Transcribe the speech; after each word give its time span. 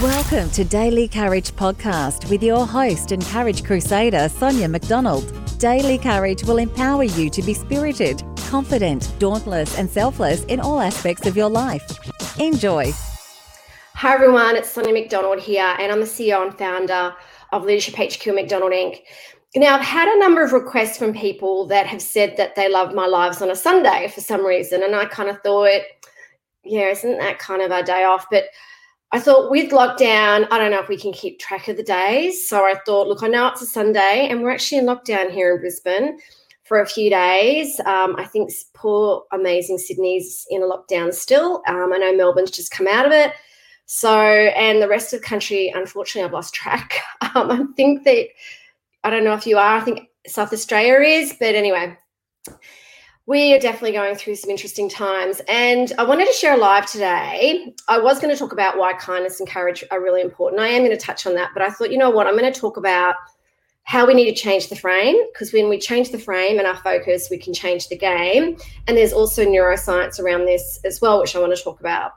Welcome 0.00 0.48
to 0.52 0.64
Daily 0.64 1.06
Courage 1.06 1.50
Podcast 1.50 2.30
with 2.30 2.42
your 2.42 2.66
host 2.66 3.12
and 3.12 3.22
Courage 3.26 3.62
Crusader, 3.62 4.30
Sonia 4.30 4.66
McDonald. 4.66 5.30
Daily 5.58 5.98
Courage 5.98 6.44
will 6.44 6.56
empower 6.56 7.04
you 7.04 7.28
to 7.28 7.42
be 7.42 7.52
spirited, 7.52 8.22
confident, 8.48 9.12
dauntless, 9.18 9.76
and 9.76 9.90
selfless 9.90 10.44
in 10.44 10.60
all 10.60 10.80
aspects 10.80 11.26
of 11.26 11.36
your 11.36 11.50
life. 11.50 11.84
Enjoy. 12.40 12.90
Hi, 13.92 14.14
everyone. 14.14 14.56
It's 14.56 14.70
Sonia 14.70 14.94
McDonald 14.94 15.40
here, 15.40 15.76
and 15.78 15.92
I'm 15.92 16.00
the 16.00 16.06
CEO 16.06 16.40
and 16.40 16.56
founder 16.56 17.14
of 17.52 17.64
Leadership 17.64 17.94
HQ 17.96 18.26
McDonald 18.28 18.72
Inc. 18.72 19.00
Now, 19.54 19.74
I've 19.74 19.84
had 19.84 20.08
a 20.08 20.18
number 20.18 20.42
of 20.42 20.52
requests 20.52 20.96
from 20.96 21.12
people 21.12 21.66
that 21.66 21.86
have 21.86 22.00
said 22.00 22.38
that 22.38 22.54
they 22.54 22.70
love 22.70 22.94
my 22.94 23.06
lives 23.06 23.42
on 23.42 23.50
a 23.50 23.54
Sunday 23.54 24.10
for 24.12 24.22
some 24.22 24.46
reason, 24.46 24.82
and 24.82 24.96
I 24.96 25.04
kind 25.04 25.28
of 25.28 25.42
thought, 25.42 25.82
yeah, 26.64 26.88
isn't 26.88 27.18
that 27.18 27.38
kind 27.38 27.60
of 27.60 27.70
our 27.70 27.82
day 27.82 28.04
off? 28.04 28.24
But 28.30 28.44
I 29.14 29.20
thought 29.20 29.50
with 29.50 29.70
lockdown, 29.70 30.48
I 30.50 30.58
don't 30.58 30.70
know 30.70 30.80
if 30.80 30.88
we 30.88 30.96
can 30.96 31.12
keep 31.12 31.38
track 31.38 31.68
of 31.68 31.76
the 31.76 31.82
days. 31.82 32.48
So 32.48 32.64
I 32.64 32.76
thought, 32.86 33.08
look, 33.08 33.22
I 33.22 33.28
know 33.28 33.48
it's 33.48 33.60
a 33.60 33.66
Sunday 33.66 34.26
and 34.30 34.42
we're 34.42 34.50
actually 34.50 34.78
in 34.78 34.86
lockdown 34.86 35.30
here 35.30 35.54
in 35.54 35.60
Brisbane 35.60 36.18
for 36.64 36.80
a 36.80 36.86
few 36.86 37.10
days. 37.10 37.78
Um, 37.80 38.16
I 38.16 38.24
think 38.24 38.50
poor, 38.72 39.24
amazing 39.32 39.76
Sydney's 39.76 40.46
in 40.48 40.62
a 40.62 40.66
lockdown 40.66 41.12
still. 41.12 41.62
Um, 41.66 41.92
I 41.92 41.98
know 41.98 42.16
Melbourne's 42.16 42.50
just 42.50 42.70
come 42.72 42.88
out 42.88 43.04
of 43.04 43.12
it. 43.12 43.34
So, 43.84 44.18
and 44.18 44.80
the 44.80 44.88
rest 44.88 45.12
of 45.12 45.20
the 45.20 45.26
country, 45.26 45.70
unfortunately, 45.74 46.26
I've 46.26 46.32
lost 46.32 46.54
track. 46.54 46.94
Um, 47.34 47.50
I 47.50 47.64
think 47.76 48.04
that, 48.04 48.26
I 49.04 49.08
don't 49.08 49.24
know 49.24 49.32
if 49.32 49.46
you 49.46 49.56
are, 49.56 49.78
I 49.78 49.80
think 49.80 50.10
South 50.26 50.52
Australia 50.52 50.98
is, 50.98 51.34
but 51.40 51.54
anyway 51.54 51.96
we 53.26 53.54
are 53.54 53.58
definitely 53.58 53.92
going 53.92 54.16
through 54.16 54.34
some 54.34 54.50
interesting 54.50 54.88
times. 54.88 55.40
And 55.48 55.92
I 55.98 56.04
wanted 56.04 56.26
to 56.26 56.32
share 56.32 56.54
a 56.54 56.58
live 56.58 56.86
today. 56.86 57.72
I 57.88 57.98
was 57.98 58.18
going 58.18 58.32
to 58.32 58.38
talk 58.38 58.52
about 58.52 58.78
why 58.78 58.94
kindness 58.94 59.38
and 59.38 59.48
courage 59.48 59.84
are 59.90 60.02
really 60.02 60.22
important. 60.22 60.60
I 60.60 60.68
am 60.68 60.84
going 60.84 60.96
to 60.96 61.04
touch 61.04 61.26
on 61.26 61.34
that, 61.34 61.50
but 61.54 61.62
I 61.62 61.70
thought, 61.70 61.92
you 61.92 61.98
know 61.98 62.10
what, 62.10 62.26
I'm 62.26 62.36
going 62.36 62.52
to 62.52 62.60
talk 62.60 62.76
about 62.76 63.14
how 63.84 64.06
we 64.06 64.14
need 64.14 64.26
to 64.26 64.40
change 64.40 64.68
the 64.68 64.76
frame 64.76 65.16
because 65.32 65.52
when 65.52 65.68
we 65.68 65.78
change 65.78 66.10
the 66.10 66.18
frame 66.18 66.58
and 66.58 66.66
our 66.66 66.76
focus, 66.76 67.28
we 67.30 67.38
can 67.38 67.52
change 67.52 67.88
the 67.88 67.96
game. 67.96 68.56
And 68.86 68.96
there's 68.96 69.12
also 69.12 69.44
neuroscience 69.44 70.20
around 70.20 70.44
this 70.44 70.80
as 70.84 71.00
well, 71.00 71.20
which 71.20 71.34
I 71.36 71.40
want 71.40 71.56
to 71.56 71.62
talk 71.62 71.80
about. 71.80 72.12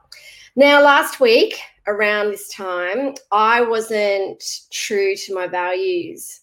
Now, 0.55 0.81
last 0.81 1.19
week 1.19 1.59
around 1.87 2.29
this 2.31 2.49
time, 2.53 3.13
I 3.31 3.61
wasn't 3.61 4.43
true 4.71 5.15
to 5.15 5.33
my 5.33 5.47
values. 5.47 6.41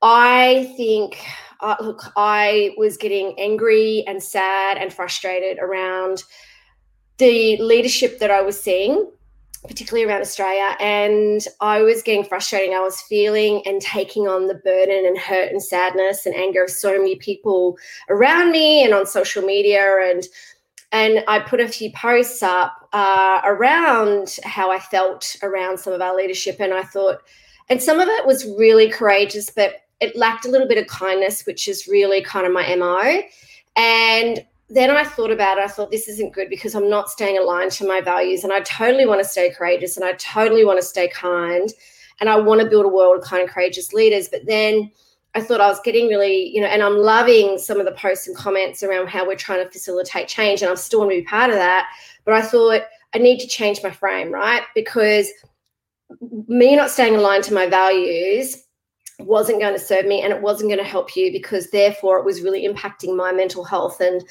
I 0.00 0.72
think 0.76 1.18
uh, 1.60 1.76
look, 1.80 2.12
I 2.16 2.74
was 2.76 2.96
getting 2.96 3.34
angry 3.38 4.04
and 4.06 4.22
sad 4.22 4.76
and 4.78 4.92
frustrated 4.92 5.58
around 5.58 6.24
the 7.18 7.56
leadership 7.58 8.20
that 8.20 8.30
I 8.30 8.42
was 8.42 8.60
seeing, 8.60 9.10
particularly 9.66 10.08
around 10.08 10.20
Australia. 10.20 10.76
And 10.78 11.40
I 11.60 11.82
was 11.82 12.02
getting 12.02 12.24
frustrated. 12.24 12.74
I 12.74 12.80
was 12.80 13.00
feeling 13.02 13.62
and 13.66 13.80
taking 13.80 14.28
on 14.28 14.46
the 14.46 14.54
burden 14.54 15.04
and 15.04 15.18
hurt 15.18 15.50
and 15.50 15.62
sadness 15.62 16.26
and 16.26 16.34
anger 16.34 16.64
of 16.64 16.70
so 16.70 16.96
many 16.96 17.16
people 17.16 17.76
around 18.08 18.52
me 18.52 18.84
and 18.84 18.94
on 18.94 19.06
social 19.06 19.42
media. 19.42 19.98
And 20.02 20.24
and 20.90 21.22
I 21.28 21.40
put 21.40 21.60
a 21.60 21.68
few 21.68 21.92
posts 21.92 22.42
up 22.42 22.88
uh, 22.94 23.42
around 23.44 24.38
how 24.42 24.70
I 24.70 24.78
felt 24.78 25.36
around 25.42 25.78
some 25.78 25.92
of 25.92 26.00
our 26.00 26.16
leadership. 26.16 26.56
And 26.60 26.72
I 26.72 26.82
thought, 26.82 27.18
and 27.68 27.82
some 27.82 28.00
of 28.00 28.08
it 28.08 28.26
was 28.26 28.46
really 28.56 28.88
courageous, 28.88 29.50
but 29.50 29.82
it 30.00 30.16
lacked 30.16 30.46
a 30.46 30.50
little 30.50 30.68
bit 30.68 30.78
of 30.78 30.86
kindness, 30.86 31.44
which 31.46 31.68
is 31.68 31.88
really 31.88 32.22
kind 32.22 32.46
of 32.46 32.52
my 32.52 32.74
MO. 32.76 33.22
And 33.76 34.44
then 34.70 34.90
I 34.90 35.04
thought 35.04 35.30
about 35.30 35.58
it. 35.58 35.64
I 35.64 35.68
thought 35.68 35.90
this 35.90 36.08
isn't 36.08 36.34
good 36.34 36.50
because 36.50 36.74
I'm 36.74 36.90
not 36.90 37.10
staying 37.10 37.38
aligned 37.38 37.72
to 37.72 37.86
my 37.86 38.00
values. 38.00 38.44
And 38.44 38.52
I 38.52 38.60
totally 38.60 39.06
want 39.06 39.22
to 39.22 39.28
stay 39.28 39.50
courageous 39.50 39.96
and 39.96 40.04
I 40.04 40.12
totally 40.12 40.64
want 40.64 40.78
to 40.78 40.86
stay 40.86 41.08
kind. 41.08 41.72
And 42.20 42.28
I 42.28 42.36
want 42.36 42.60
to 42.60 42.68
build 42.68 42.84
a 42.84 42.88
world 42.88 43.18
of 43.18 43.24
kind 43.24 43.42
and 43.42 43.50
courageous 43.50 43.92
leaders. 43.92 44.28
But 44.28 44.46
then 44.46 44.90
I 45.34 45.40
thought 45.40 45.60
I 45.60 45.68
was 45.68 45.80
getting 45.84 46.08
really, 46.08 46.48
you 46.48 46.60
know, 46.60 46.66
and 46.66 46.82
I'm 46.82 46.98
loving 46.98 47.58
some 47.58 47.80
of 47.80 47.86
the 47.86 47.92
posts 47.92 48.26
and 48.26 48.36
comments 48.36 48.82
around 48.82 49.08
how 49.08 49.26
we're 49.26 49.36
trying 49.36 49.64
to 49.64 49.70
facilitate 49.70 50.28
change. 50.28 50.60
And 50.60 50.70
I'm 50.70 50.76
still 50.76 51.00
want 51.00 51.12
to 51.12 51.16
be 51.16 51.24
part 51.24 51.50
of 51.50 51.56
that. 51.56 51.88
But 52.24 52.34
I 52.34 52.42
thought 52.42 52.82
I 53.14 53.18
need 53.18 53.38
to 53.40 53.48
change 53.48 53.82
my 53.82 53.90
frame, 53.90 54.30
right? 54.30 54.62
Because 54.74 55.30
me 56.46 56.76
not 56.76 56.90
staying 56.90 57.16
aligned 57.16 57.44
to 57.44 57.54
my 57.54 57.66
values 57.66 58.64
wasn't 59.18 59.60
going 59.60 59.74
to 59.74 59.80
serve 59.80 60.06
me 60.06 60.22
and 60.22 60.32
it 60.32 60.40
wasn't 60.40 60.68
going 60.68 60.78
to 60.78 60.84
help 60.84 61.16
you 61.16 61.32
because 61.32 61.70
therefore 61.70 62.18
it 62.18 62.24
was 62.24 62.42
really 62.42 62.66
impacting 62.66 63.16
my 63.16 63.32
mental 63.32 63.64
health 63.64 64.00
and 64.00 64.22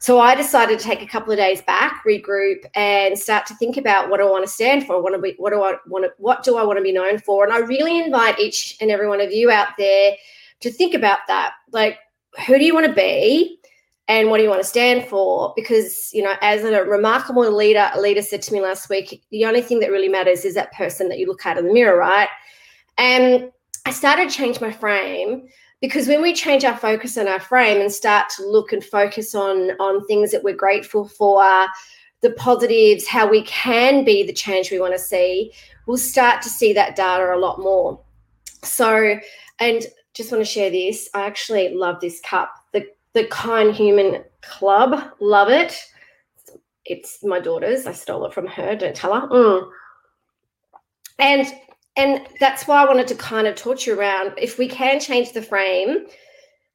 so 0.00 0.20
I 0.20 0.36
decided 0.36 0.78
to 0.78 0.84
take 0.84 1.02
a 1.02 1.06
couple 1.06 1.32
of 1.32 1.38
days 1.38 1.60
back, 1.62 2.04
regroup, 2.06 2.64
and 2.76 3.18
start 3.18 3.46
to 3.46 3.54
think 3.56 3.76
about 3.76 4.08
what 4.08 4.20
I 4.20 4.24
want 4.24 4.44
to 4.44 4.50
stand 4.50 4.86
for. 4.86 5.02
What, 5.02 5.20
be, 5.20 5.34
what 5.38 5.50
do 5.52 5.62
I 5.62 5.74
want 5.88 6.04
to, 6.04 6.12
what 6.18 6.44
do 6.44 6.56
I 6.56 6.62
want 6.62 6.78
to 6.78 6.84
be 6.84 6.92
known 6.92 7.18
for? 7.18 7.44
And 7.44 7.52
I 7.52 7.58
really 7.58 7.98
invite 7.98 8.38
each 8.38 8.76
and 8.80 8.92
every 8.92 9.08
one 9.08 9.20
of 9.20 9.32
you 9.32 9.50
out 9.50 9.68
there 9.76 10.14
to 10.60 10.70
think 10.70 10.94
about 10.94 11.18
that. 11.26 11.54
Like, 11.72 11.98
who 12.46 12.58
do 12.58 12.64
you 12.64 12.74
want 12.74 12.86
to 12.86 12.92
be, 12.92 13.58
and 14.06 14.30
what 14.30 14.38
do 14.38 14.44
you 14.44 14.48
want 14.48 14.62
to 14.62 14.68
stand 14.68 15.04
for? 15.06 15.52
Because 15.56 16.10
you 16.14 16.22
know, 16.22 16.34
as 16.42 16.62
a 16.62 16.84
remarkable 16.84 17.50
leader, 17.50 17.90
a 17.92 18.00
leader 18.00 18.22
said 18.22 18.42
to 18.42 18.52
me 18.52 18.60
last 18.60 18.88
week, 18.88 19.22
the 19.30 19.44
only 19.44 19.62
thing 19.62 19.80
that 19.80 19.90
really 19.90 20.08
matters 20.08 20.44
is 20.44 20.54
that 20.54 20.72
person 20.72 21.08
that 21.08 21.18
you 21.18 21.26
look 21.26 21.44
at 21.44 21.58
in 21.58 21.66
the 21.66 21.72
mirror, 21.72 21.98
right? 21.98 22.28
And 22.96 23.50
I 23.88 23.90
started 23.90 24.28
to 24.28 24.36
change 24.36 24.60
my 24.60 24.70
frame 24.70 25.48
because 25.80 26.08
when 26.08 26.20
we 26.20 26.34
change 26.34 26.62
our 26.62 26.76
focus 26.76 27.16
and 27.16 27.26
our 27.26 27.40
frame 27.40 27.80
and 27.80 27.90
start 27.90 28.28
to 28.36 28.46
look 28.46 28.70
and 28.74 28.84
focus 28.84 29.34
on 29.34 29.70
on 29.80 30.06
things 30.06 30.30
that 30.30 30.44
we're 30.44 30.54
grateful 30.54 31.08
for, 31.08 31.42
the 32.20 32.32
positives, 32.32 33.08
how 33.08 33.26
we 33.26 33.44
can 33.44 34.04
be 34.04 34.22
the 34.22 34.32
change 34.34 34.70
we 34.70 34.78
want 34.78 34.92
to 34.92 34.98
see, 34.98 35.54
we'll 35.86 35.96
start 35.96 36.42
to 36.42 36.50
see 36.50 36.74
that 36.74 36.96
data 36.96 37.34
a 37.34 37.40
lot 37.40 37.60
more. 37.60 37.98
So, 38.62 39.18
and 39.58 39.86
just 40.12 40.30
want 40.30 40.44
to 40.44 40.50
share 40.50 40.68
this. 40.68 41.08
I 41.14 41.24
actually 41.24 41.74
love 41.74 41.98
this 42.02 42.20
cup. 42.20 42.52
The 42.74 42.86
the 43.14 43.24
Kind 43.28 43.74
Human 43.74 44.22
Club, 44.42 45.12
love 45.18 45.48
it. 45.48 45.74
It's 46.84 47.24
my 47.24 47.40
daughter's. 47.40 47.86
I 47.86 47.92
stole 47.92 48.26
it 48.26 48.34
from 48.34 48.48
her. 48.48 48.76
Don't 48.76 48.94
tell 48.94 49.18
her. 49.18 49.28
Mm. 49.28 49.70
And 51.20 51.54
and 51.98 52.24
that's 52.38 52.68
why 52.68 52.80
I 52.80 52.86
wanted 52.86 53.08
to 53.08 53.16
kind 53.16 53.48
of 53.48 53.56
talk 53.56 53.84
you 53.84 53.98
around 53.98 54.32
if 54.38 54.56
we 54.56 54.68
can 54.68 55.00
change 55.00 55.32
the 55.32 55.42
frame 55.42 56.06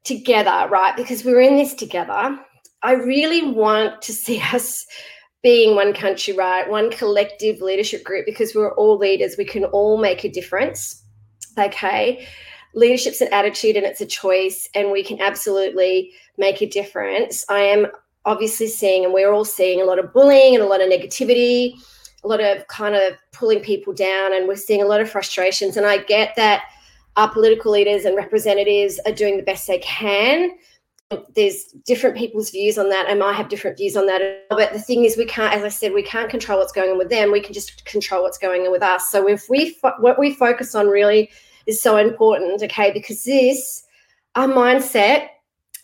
together, 0.03 0.67
right? 0.69 0.94
Because 0.97 1.23
we're 1.23 1.39
in 1.39 1.56
this 1.56 1.73
together. 1.73 2.38
I 2.84 2.91
really 2.91 3.41
want 3.41 4.01
to 4.01 4.11
see 4.11 4.41
us 4.53 4.85
being 5.41 5.75
one 5.75 5.94
country, 5.94 6.34
right? 6.35 6.69
One 6.69 6.91
collective 6.91 7.61
leadership 7.61 8.03
group 8.03 8.25
because 8.25 8.53
we're 8.53 8.75
all 8.75 8.97
leaders. 8.97 9.35
We 9.38 9.45
can 9.45 9.63
all 9.66 9.97
make 9.97 10.25
a 10.25 10.29
difference. 10.29 11.01
Okay. 11.57 12.28
Leadership's 12.75 13.22
an 13.22 13.31
attitude 13.31 13.78
and 13.78 13.85
it's 13.85 14.01
a 14.01 14.05
choice, 14.05 14.67
and 14.75 14.91
we 14.91 15.03
can 15.03 15.22
absolutely 15.22 16.11
make 16.38 16.61
a 16.61 16.67
difference. 16.67 17.45
I 17.47 17.59
am 17.59 17.88
obviously 18.25 18.67
seeing, 18.67 19.05
and 19.05 19.13
we're 19.13 19.31
all 19.31 19.45
seeing 19.45 19.79
a 19.79 19.85
lot 19.85 20.00
of 20.00 20.11
bullying 20.11 20.55
and 20.55 20.63
a 20.63 20.67
lot 20.67 20.81
of 20.81 20.90
negativity 20.90 21.75
a 22.23 22.28
lot 22.28 22.41
of 22.41 22.67
kind 22.67 22.95
of 22.95 23.13
pulling 23.31 23.59
people 23.59 23.94
down, 23.94 24.34
and 24.34 24.47
we're 24.47 24.56
seeing 24.56 24.81
a 24.81 24.85
lot 24.85 25.01
of 25.01 25.09
frustrations. 25.09 25.78
And 25.78 25.85
I 25.85 25.97
get 25.97 26.35
that 26.35 26.63
our 27.16 27.29
political 27.29 27.72
leaders 27.72 28.06
and 28.06 28.16
representatives 28.16 29.00
are 29.06 29.11
doing 29.11 29.38
the 29.38 29.44
best 29.44 29.67
they 29.67 29.79
can. 29.79 30.51
There's 31.35 31.66
different 31.85 32.17
people's 32.17 32.50
views 32.50 32.78
on 32.78 32.89
that. 32.89 33.07
And 33.07 33.22
I 33.22 33.34
have 33.34 33.50
different 33.50 33.78
views 33.78 33.95
on 33.95 34.07
that. 34.07 34.45
But 34.50 34.73
the 34.73 34.79
thing 34.79 35.03
is, 35.03 35.16
we 35.16 35.25
can't, 35.25 35.53
as 35.53 35.63
I 35.63 35.69
said, 35.69 35.94
we 35.94 36.01
can't 36.01 36.29
control 36.29 36.59
what's 36.59 36.72
going 36.72 36.89
on 36.89 36.97
with 36.97 37.09
them. 37.09 37.31
We 37.31 37.41
can 37.41 37.53
just 37.53 37.85
control 37.85 38.23
what's 38.23 38.40
going 38.40 38.66
on 38.66 38.72
with 38.72 38.81
us. 38.81 39.11
So 39.11 39.28
if 39.28 39.47
we, 39.50 39.78
what 40.00 40.17
we 40.17 40.34
focus 40.34 40.73
on 40.73 40.88
really 40.88 41.29
is 41.67 41.81
so 41.81 41.97
important, 41.97 42.63
okay? 42.63 42.91
Because 42.91 43.23
this, 43.25 43.84
our 44.34 44.47
mindset, 44.47 45.28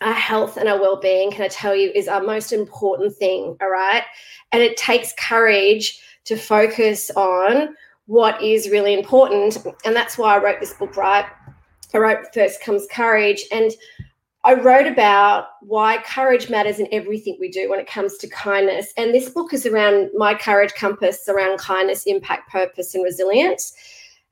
our 0.01 0.13
health 0.13 0.57
and 0.57 0.67
our 0.67 0.79
well-being, 0.79 1.29
can 1.29 1.43
I 1.43 1.49
tell 1.49 1.75
you, 1.75 1.91
is 1.93 2.07
our 2.07 2.23
most 2.23 2.53
important 2.53 3.15
thing. 3.15 3.57
All 3.61 3.69
right, 3.69 4.03
and 4.51 4.63
it 4.63 4.77
takes 4.77 5.13
courage 5.19 6.01
to 6.29 6.37
focus 6.37 7.09
on 7.15 7.75
what 8.05 8.39
is 8.41 8.69
really 8.69 8.93
important. 8.93 9.57
And 9.83 9.95
that's 9.95 10.15
why 10.15 10.35
I 10.35 10.43
wrote 10.43 10.59
this 10.59 10.73
book, 10.73 10.95
right? 10.95 11.25
I 11.91 11.97
wrote 11.97 12.31
First 12.35 12.61
Comes 12.61 12.85
Courage. 12.91 13.43
And 13.51 13.71
I 14.43 14.53
wrote 14.53 14.85
about 14.85 15.47
why 15.61 15.97
courage 16.03 16.47
matters 16.47 16.77
in 16.77 16.87
everything 16.91 17.35
we 17.39 17.49
do 17.49 17.67
when 17.67 17.79
it 17.79 17.87
comes 17.87 18.15
to 18.17 18.29
kindness. 18.29 18.93
And 18.95 19.11
this 19.11 19.31
book 19.31 19.53
is 19.53 19.65
around 19.65 20.11
my 20.15 20.35
courage 20.35 20.73
compass 20.75 21.27
around 21.27 21.57
kindness, 21.57 22.03
impact, 22.05 22.51
purpose, 22.51 22.93
and 22.93 23.03
resilience. 23.03 23.73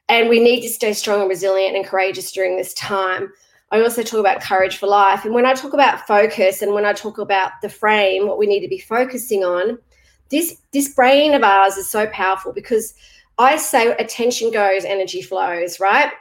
And 0.07 0.29
we 0.29 0.39
need 0.39 0.61
to 0.61 0.69
stay 0.69 0.93
strong 0.93 1.21
and 1.21 1.29
resilient 1.29 1.75
and 1.75 1.83
courageous 1.83 2.31
during 2.31 2.57
this 2.57 2.75
time. 2.75 3.33
I 3.71 3.81
also 3.81 4.03
talk 4.03 4.19
about 4.19 4.41
courage 4.41 4.77
for 4.77 4.85
life. 4.85 5.25
And 5.25 5.33
when 5.33 5.47
I 5.47 5.55
talk 5.55 5.73
about 5.73 6.05
focus 6.05 6.61
and 6.61 6.73
when 6.73 6.85
I 6.85 6.93
talk 6.93 7.17
about 7.17 7.53
the 7.63 7.69
frame, 7.69 8.27
what 8.27 8.37
we 8.37 8.45
need 8.45 8.61
to 8.61 8.69
be 8.69 8.79
focusing 8.79 9.43
on, 9.43 9.79
this 10.29 10.57
this 10.71 10.93
brain 10.93 11.33
of 11.33 11.43
ours 11.43 11.77
is 11.77 11.89
so 11.89 12.07
powerful 12.07 12.53
because 12.53 12.93
I 13.37 13.57
say 13.57 13.91
attention 13.91 14.51
goes, 14.51 14.85
energy 14.85 15.21
flows, 15.21 15.79
right? 15.79 16.11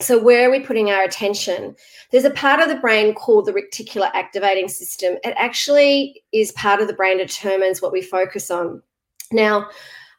So 0.00 0.22
where 0.22 0.46
are 0.46 0.50
we 0.50 0.60
putting 0.60 0.90
our 0.90 1.04
attention? 1.04 1.74
There's 2.10 2.24
a 2.24 2.30
part 2.30 2.60
of 2.60 2.68
the 2.68 2.80
brain 2.80 3.14
called 3.14 3.46
the 3.46 3.52
reticular 3.52 4.10
activating 4.14 4.68
system. 4.68 5.16
It 5.24 5.34
actually 5.38 6.22
is 6.32 6.52
part 6.52 6.82
of 6.82 6.86
the 6.88 6.92
brain 6.92 7.18
determines 7.18 7.80
what 7.80 7.92
we 7.92 8.02
focus 8.02 8.50
on. 8.50 8.82
Now, 9.32 9.68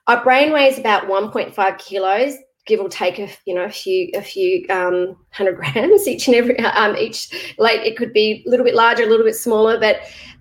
Our 0.08 0.24
brain 0.24 0.54
weighs 0.54 0.80
about 0.80 1.08
1.5 1.08 1.78
kilos, 1.80 2.36
give 2.66 2.80
or 2.80 2.90
take 2.90 3.20
a 3.20 3.30
you 3.46 3.54
know 3.54 3.64
a 3.66 3.70
few 3.70 4.10
a 4.14 4.22
few 4.22 4.66
um, 4.70 5.18
hundred 5.32 5.58
grams 5.58 6.08
each 6.08 6.28
and 6.28 6.36
every 6.36 6.58
um, 6.60 6.96
each. 6.96 7.56
Like 7.58 7.82
it 7.82 7.98
could 7.98 8.14
be 8.14 8.44
a 8.48 8.50
little 8.50 8.66
bit 8.66 8.74
larger, 8.76 9.04
a 9.04 9.08
little 9.08 9.26
bit 9.26 9.36
smaller, 9.36 9.80
but 9.80 9.98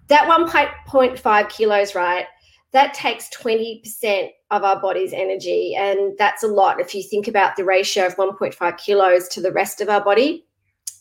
that 0.09 0.29
1.5 0.29 1.49
kilos, 1.49 1.95
right? 1.97 2.27
That 2.73 2.95
takes 2.95 3.29
20% 3.31 4.31
of 4.51 4.65
our 4.65 4.81
body's 4.81 5.13
energy, 5.13 5.75
and 5.77 6.17
that's 6.19 6.43
a 6.43 6.49
lot 6.49 6.81
if 6.81 6.95
you 6.95 7.03
think 7.03 7.29
about 7.29 7.57
the 7.57 7.65
ratio 7.65 8.07
of 8.07 8.17
1.5 8.17 8.79
kilos 8.79 9.29
to 9.29 9.41
the 9.41 9.53
rest 9.53 9.81
of 9.81 9.89
our 9.89 10.05
body. 10.05 10.45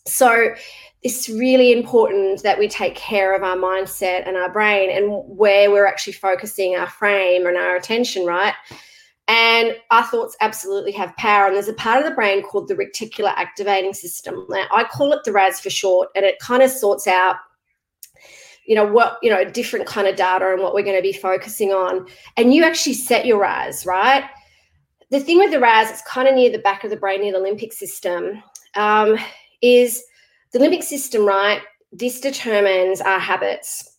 So 0.06 0.54
it's 1.02 1.28
really 1.30 1.72
important 1.72 2.44
that 2.44 2.60
we 2.60 2.68
take 2.68 2.96
care 2.96 3.36
of 3.36 3.44
our 3.44 3.58
mindset 3.58 4.28
and 4.28 4.38
our 4.38 4.52
brain 4.52 4.90
and 4.90 5.12
where 5.26 5.70
we're 5.72 5.88
actually 5.88 6.14
focusing 6.14 6.76
our 6.76 6.90
frame 6.90 7.46
and 7.46 7.58
our 7.58 7.76
attention, 7.76 8.26
right? 8.26 8.54
And 9.28 9.76
our 9.90 10.04
thoughts 10.04 10.36
absolutely 10.42 10.92
have 10.94 11.16
power. 11.18 11.48
And 11.48 11.56
there's 11.56 11.68
a 11.68 11.74
part 11.74 11.98
of 11.98 12.06
the 12.06 12.16
brain 12.16 12.44
called 12.44 12.68
the 12.68 12.76
reticular 12.76 13.34
activating 13.36 13.94
system. 13.94 14.46
Now, 14.50 14.66
I 14.72 14.84
call 14.84 15.14
it 15.14 15.24
the 15.26 15.32
RAS 15.32 15.60
for 15.60 15.72
short, 15.72 16.10
and 16.16 16.24
it 16.24 16.38
kind 16.40 16.62
of 16.62 16.70
sorts 16.70 17.08
out 17.08 17.38
you 18.66 18.76
know 18.76 18.86
what 18.86 19.18
you 19.22 19.30
know 19.30 19.44
different 19.44 19.86
kind 19.86 20.08
of 20.08 20.16
data 20.16 20.52
and 20.52 20.62
what 20.62 20.74
we're 20.74 20.84
going 20.84 20.96
to 20.96 21.02
be 21.02 21.14
focusing 21.14 21.72
on 21.72 22.06
and 22.38 22.54
you 22.54 22.64
actually 22.64 22.94
set 22.94 23.26
your 23.26 23.40
ras 23.40 23.86
right 23.86 24.24
the 25.12 25.20
thing 25.20 25.38
with 25.38 25.52
the 25.52 25.60
ras 25.60 25.90
it's 25.90 26.02
kind 26.02 26.28
of 26.28 26.36
near 26.36 26.52
the 26.52 26.60
back 26.60 26.84
of 26.84 26.90
the 26.90 26.98
brain 26.98 27.22
near 27.22 27.32
the 27.32 27.40
limbic 27.40 27.72
system 27.72 28.42
um, 28.76 29.18
is 29.62 30.04
the 30.52 30.60
limbic 30.60 30.84
system, 30.84 31.26
right? 31.26 31.62
This 31.92 32.20
determines 32.20 33.02
our 33.02 33.20
habits. 33.20 33.92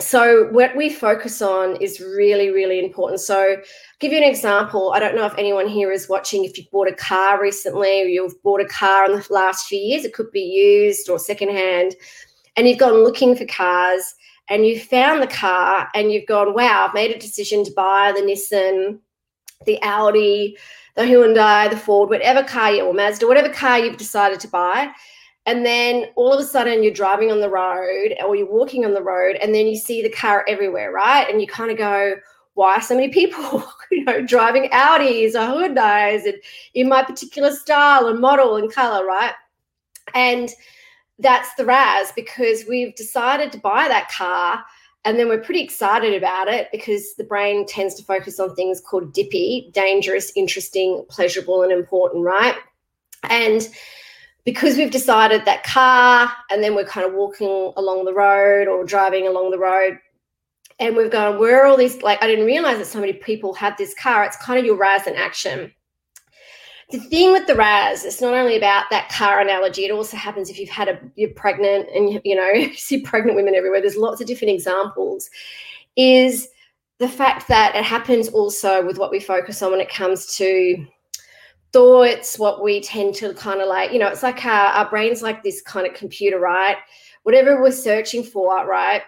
So, 0.00 0.48
what 0.50 0.76
we 0.76 0.90
focus 0.90 1.40
on 1.40 1.76
is 1.76 2.00
really, 2.00 2.50
really 2.50 2.84
important. 2.84 3.20
So, 3.20 3.38
I'll 3.38 3.56
give 4.00 4.10
you 4.10 4.18
an 4.18 4.24
example. 4.24 4.92
I 4.94 4.98
don't 4.98 5.14
know 5.14 5.26
if 5.26 5.38
anyone 5.38 5.68
here 5.68 5.92
is 5.92 6.08
watching, 6.08 6.44
if 6.44 6.58
you've 6.58 6.70
bought 6.72 6.88
a 6.88 6.94
car 6.94 7.40
recently 7.40 8.02
or 8.02 8.06
you've 8.06 8.42
bought 8.42 8.60
a 8.60 8.66
car 8.66 9.04
in 9.06 9.12
the 9.12 9.26
last 9.30 9.68
few 9.68 9.78
years, 9.78 10.04
it 10.04 10.12
could 10.12 10.32
be 10.32 10.40
used 10.40 11.08
or 11.08 11.20
secondhand, 11.20 11.94
and 12.56 12.68
you've 12.68 12.78
gone 12.78 13.04
looking 13.04 13.36
for 13.36 13.46
cars 13.46 14.14
and 14.48 14.66
you've 14.66 14.82
found 14.82 15.22
the 15.22 15.26
car 15.26 15.88
and 15.94 16.12
you've 16.12 16.26
gone, 16.26 16.54
wow, 16.54 16.86
I've 16.86 16.94
made 16.94 17.14
a 17.14 17.18
decision 17.18 17.64
to 17.64 17.72
buy 17.72 18.12
the 18.12 18.20
Nissan, 18.20 18.98
the 19.64 19.80
Audi, 19.82 20.56
the 20.96 21.02
Hyundai, 21.02 21.70
the 21.70 21.76
Ford, 21.76 22.10
whatever 22.10 22.42
car 22.42 22.72
you 22.72 22.84
or 22.84 22.92
Mazda, 22.92 23.26
whatever 23.26 23.48
car 23.48 23.78
you've 23.78 23.96
decided 23.96 24.40
to 24.40 24.48
buy. 24.48 24.90
And 25.46 25.66
then 25.66 26.06
all 26.14 26.32
of 26.32 26.40
a 26.40 26.44
sudden 26.44 26.82
you're 26.82 26.92
driving 26.92 27.32
on 27.32 27.40
the 27.40 27.48
road 27.48 28.14
or 28.24 28.36
you're 28.36 28.50
walking 28.50 28.84
on 28.84 28.94
the 28.94 29.02
road 29.02 29.36
and 29.36 29.54
then 29.54 29.66
you 29.66 29.76
see 29.76 30.02
the 30.02 30.10
car 30.10 30.44
everywhere 30.48 30.92
right? 30.92 31.28
And 31.28 31.40
you 31.40 31.46
kind 31.46 31.70
of 31.70 31.78
go 31.78 32.16
why 32.54 32.78
so 32.80 32.94
many 32.94 33.08
people 33.08 33.64
you 33.90 34.04
know 34.04 34.20
driving 34.20 34.68
audis 34.70 35.34
or 35.34 35.38
hyundais 35.38 36.26
and 36.26 36.34
in 36.74 36.86
my 36.88 37.02
particular 37.02 37.50
style 37.50 38.08
and 38.08 38.20
model 38.20 38.56
and 38.56 38.72
color 38.72 39.04
right? 39.06 39.32
And 40.14 40.50
that's 41.18 41.54
the 41.54 41.64
ras 41.64 42.12
because 42.12 42.64
we've 42.68 42.94
decided 42.94 43.52
to 43.52 43.58
buy 43.58 43.88
that 43.88 44.10
car 44.10 44.64
and 45.04 45.18
then 45.18 45.28
we're 45.28 45.40
pretty 45.40 45.60
excited 45.60 46.14
about 46.14 46.48
it 46.48 46.68
because 46.70 47.14
the 47.14 47.24
brain 47.24 47.66
tends 47.66 47.94
to 47.96 48.04
focus 48.04 48.38
on 48.38 48.54
things 48.54 48.80
called 48.80 49.12
dippy 49.12 49.70
dangerous 49.72 50.32
interesting 50.36 51.04
pleasurable 51.08 51.62
and 51.62 51.72
important 51.72 52.24
right? 52.24 52.56
And 53.30 53.68
because 54.44 54.76
we've 54.76 54.90
decided 54.90 55.44
that 55.44 55.62
car 55.64 56.32
and 56.50 56.62
then 56.62 56.74
we're 56.74 56.84
kind 56.84 57.06
of 57.06 57.14
walking 57.14 57.72
along 57.76 58.04
the 58.04 58.14
road 58.14 58.68
or 58.68 58.84
driving 58.84 59.26
along 59.26 59.50
the 59.50 59.58
road 59.58 59.98
and 60.80 60.96
we've 60.96 61.10
gone 61.10 61.38
where 61.38 61.62
are 61.62 61.66
all 61.66 61.76
these? 61.76 62.02
Like 62.02 62.22
i 62.22 62.26
didn't 62.26 62.46
realize 62.46 62.78
that 62.78 62.86
so 62.86 63.00
many 63.00 63.12
people 63.12 63.54
had 63.54 63.76
this 63.78 63.94
car. 63.94 64.24
It's 64.24 64.36
kind 64.36 64.58
of 64.58 64.64
your 64.64 64.76
ras 64.76 65.06
in 65.06 65.14
action 65.14 65.72
the 66.92 67.00
thing 67.00 67.32
with 67.32 67.46
the 67.46 67.54
ras 67.54 68.04
it's 68.04 68.20
not 68.20 68.34
only 68.34 68.56
about 68.56 68.84
that 68.90 69.08
car 69.08 69.40
analogy 69.40 69.84
it 69.84 69.90
also 69.90 70.16
happens 70.16 70.48
if 70.48 70.58
you've 70.58 70.68
had 70.68 70.88
a 70.88 71.00
you're 71.16 71.30
pregnant 71.30 71.88
and 71.94 72.20
you 72.24 72.36
know 72.36 72.48
you 72.54 72.74
see 72.74 73.00
pregnant 73.00 73.34
women 73.34 73.54
everywhere 73.54 73.80
there's 73.80 73.96
lots 73.96 74.20
of 74.20 74.26
different 74.26 74.52
examples 74.52 75.30
is 75.96 76.48
the 76.98 77.08
fact 77.08 77.48
that 77.48 77.74
it 77.74 77.84
happens 77.84 78.28
also 78.28 78.84
with 78.86 78.98
what 78.98 79.10
we 79.10 79.18
focus 79.18 79.60
on 79.62 79.72
when 79.72 79.80
it 79.80 79.88
comes 79.88 80.36
to 80.36 80.86
thoughts, 81.72 82.38
what 82.38 82.62
we 82.62 82.80
tend 82.80 83.14
to 83.16 83.34
kind 83.34 83.60
of 83.60 83.68
like, 83.68 83.92
you 83.92 83.98
know, 83.98 84.08
it's 84.08 84.22
like 84.22 84.44
our, 84.44 84.66
our 84.68 84.90
brain's 84.90 85.22
like 85.22 85.42
this 85.42 85.62
kind 85.62 85.86
of 85.86 85.94
computer, 85.94 86.38
right? 86.38 86.76
Whatever 87.22 87.60
we're 87.60 87.72
searching 87.72 88.22
for, 88.22 88.66
right? 88.66 89.02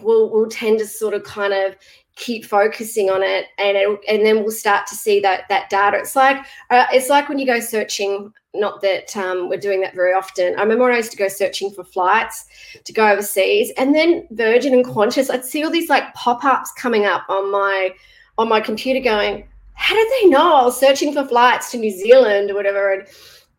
We'll, 0.00 0.30
we'll 0.30 0.48
tend 0.48 0.78
to 0.80 0.86
sort 0.86 1.14
of 1.14 1.24
kind 1.24 1.54
of 1.54 1.74
keep 2.16 2.44
focusing 2.44 3.10
on 3.10 3.22
it 3.22 3.46
and 3.58 3.76
it, 3.76 4.00
and 4.08 4.24
then 4.24 4.42
we'll 4.42 4.50
start 4.50 4.86
to 4.86 4.94
see 4.94 5.20
that 5.20 5.42
that 5.48 5.70
data 5.70 5.98
it's 5.98 6.16
like 6.16 6.38
uh, 6.70 6.86
it's 6.92 7.08
like 7.08 7.28
when 7.28 7.38
you 7.38 7.46
go 7.46 7.60
searching 7.60 8.32
not 8.54 8.80
that 8.80 9.14
um, 9.16 9.48
we're 9.48 9.60
doing 9.60 9.80
that 9.80 9.94
very 9.94 10.14
often 10.14 10.54
i 10.58 10.62
remember 10.62 10.84
when 10.84 10.94
i 10.94 10.96
used 10.96 11.10
to 11.10 11.16
go 11.16 11.28
searching 11.28 11.70
for 11.70 11.84
flights 11.84 12.46
to 12.84 12.92
go 12.92 13.06
overseas 13.06 13.70
and 13.76 13.94
then 13.94 14.26
virgin 14.30 14.72
and 14.72 14.84
qantas 14.84 15.30
i'd 15.30 15.44
see 15.44 15.62
all 15.62 15.70
these 15.70 15.90
like 15.90 16.12
pop-ups 16.14 16.72
coming 16.72 17.04
up 17.04 17.24
on 17.28 17.52
my 17.52 17.90
on 18.38 18.48
my 18.48 18.60
computer 18.60 19.00
going 19.00 19.46
how 19.76 19.94
did 19.94 20.08
they 20.10 20.28
know 20.30 20.54
I 20.54 20.64
was 20.64 20.80
searching 20.80 21.12
for 21.12 21.24
flights 21.24 21.70
to 21.70 21.76
New 21.76 21.90
Zealand 21.90 22.50
or 22.50 22.54
whatever? 22.54 22.92
And 22.92 23.06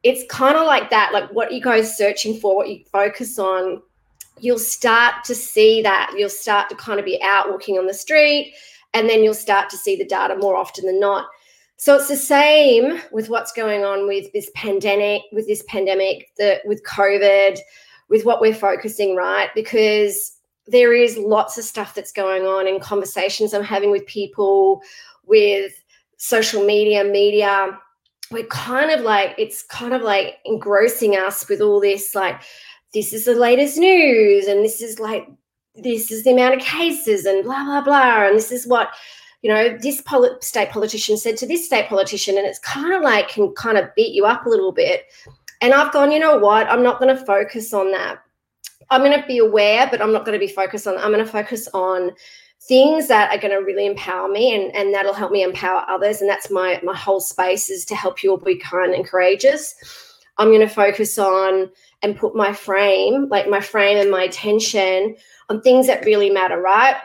it's 0.03 0.25
kind 0.29 0.57
of 0.57 0.65
like 0.65 0.89
that, 0.89 1.13
like 1.13 1.31
what 1.31 1.53
you 1.53 1.61
guys 1.61 1.95
searching 1.95 2.39
for, 2.39 2.55
what 2.55 2.69
you 2.69 2.83
focus 2.91 3.39
on, 3.39 3.81
you'll 4.39 4.59
start 4.59 5.23
to 5.25 5.35
see 5.35 5.81
that. 5.81 6.13
You'll 6.15 6.29
start 6.29 6.69
to 6.69 6.75
kind 6.75 6.99
of 6.99 7.05
be 7.05 7.21
out 7.21 7.49
walking 7.49 7.77
on 7.77 7.87
the 7.87 7.93
street, 7.93 8.53
and 8.93 9.09
then 9.09 9.23
you'll 9.23 9.33
start 9.33 9.69
to 9.71 9.77
see 9.77 9.95
the 9.95 10.05
data 10.05 10.35
more 10.37 10.55
often 10.55 10.85
than 10.85 10.99
not. 10.99 11.27
So 11.77 11.95
it's 11.95 12.07
the 12.07 12.15
same 12.15 12.99
with 13.11 13.29
what's 13.29 13.51
going 13.51 13.83
on 13.83 14.07
with 14.07 14.31
this 14.33 14.49
pandemic, 14.55 15.21
with 15.31 15.47
this 15.47 15.63
pandemic, 15.67 16.29
the, 16.37 16.59
with 16.65 16.83
COVID, 16.83 17.59
with 18.09 18.25
what 18.25 18.41
we're 18.41 18.55
focusing, 18.55 19.15
right? 19.15 19.49
Because 19.53 20.37
there 20.65 20.93
is 20.93 21.17
lots 21.17 21.57
of 21.57 21.63
stuff 21.63 21.93
that's 21.93 22.11
going 22.11 22.43
on 22.43 22.67
in 22.67 22.79
conversations 22.79 23.53
I'm 23.53 23.63
having 23.63 23.91
with 23.91 24.07
people, 24.07 24.81
with 25.25 25.71
social 26.17 26.65
media, 26.65 27.03
media, 27.03 27.77
we're 28.31 28.47
kind 28.47 28.91
of 28.91 29.01
like, 29.01 29.35
it's 29.37 29.63
kind 29.63 29.93
of 29.93 30.01
like 30.01 30.39
engrossing 30.45 31.15
us 31.15 31.47
with 31.47 31.61
all 31.61 31.79
this, 31.79 32.15
like, 32.15 32.41
this 32.97 33.13
is 33.13 33.25
the 33.25 33.35
latest 33.35 33.77
news, 33.77 34.47
and 34.47 34.65
this 34.65 34.81
is 34.81 34.99
like, 34.99 35.27
this 35.75 36.09
is 36.09 36.23
the 36.23 36.31
amount 36.31 36.55
of 36.55 36.61
cases, 36.61 37.25
and 37.25 37.43
blah, 37.43 37.63
blah, 37.63 37.81
blah. 37.81 38.25
And 38.25 38.35
this 38.35 38.51
is 38.51 38.65
what, 38.65 38.89
you 39.43 39.53
know, 39.53 39.77
this 39.77 40.01
poli- 40.01 40.41
state 40.41 40.69
politician 40.69 41.15
said 41.15 41.37
to 41.37 41.45
this 41.45 41.67
state 41.67 41.87
politician. 41.87 42.37
And 42.37 42.47
it's 42.47 42.57
kind 42.59 42.93
of 42.93 43.03
like, 43.03 43.29
can 43.29 43.53
kind 43.53 43.77
of 43.77 43.93
beat 43.95 44.15
you 44.15 44.25
up 44.25 44.47
a 44.47 44.49
little 44.49 44.71
bit. 44.71 45.03
And 45.61 45.75
I've 45.75 45.93
gone, 45.93 46.11
you 46.11 46.19
know 46.19 46.37
what? 46.37 46.67
I'm 46.67 46.81
not 46.81 46.99
going 46.99 47.15
to 47.15 47.25
focus 47.25 47.71
on 47.71 47.91
that. 47.91 48.17
I'm 48.89 49.01
going 49.01 49.21
to 49.21 49.27
be 49.27 49.37
aware, 49.37 49.87
but 49.91 50.01
I'm 50.01 50.11
not 50.11 50.25
going 50.25 50.39
to 50.39 50.45
be 50.45 50.51
focused 50.51 50.87
on, 50.87 50.97
I'm 50.97 51.11
going 51.11 51.23
to 51.23 51.31
focus 51.31 51.67
on, 51.75 52.13
things 52.67 53.07
that 53.07 53.31
are 53.31 53.39
going 53.39 53.53
to 53.53 53.63
really 53.63 53.85
empower 53.85 54.27
me 54.27 54.53
and, 54.53 54.75
and 54.75 54.93
that'll 54.93 55.13
help 55.13 55.31
me 55.31 55.43
empower 55.43 55.85
others. 55.87 56.21
And 56.21 56.29
that's 56.29 56.49
my 56.49 56.79
my 56.83 56.95
whole 56.95 57.21
space 57.21 57.69
is 57.69 57.85
to 57.85 57.95
help 57.95 58.23
you 58.23 58.31
all 58.31 58.37
be 58.37 58.57
kind 58.57 58.93
and 58.93 59.05
courageous. 59.05 59.75
I'm 60.37 60.49
going 60.49 60.61
to 60.61 60.67
focus 60.67 61.17
on 61.17 61.69
and 62.01 62.17
put 62.17 62.35
my 62.35 62.53
frame, 62.53 63.27
like 63.29 63.49
my 63.49 63.59
frame 63.59 63.97
and 63.97 64.11
my 64.11 64.23
attention 64.23 65.15
on 65.49 65.61
things 65.61 65.87
that 65.87 66.05
really 66.05 66.29
matter, 66.29 66.61
right? 66.61 66.95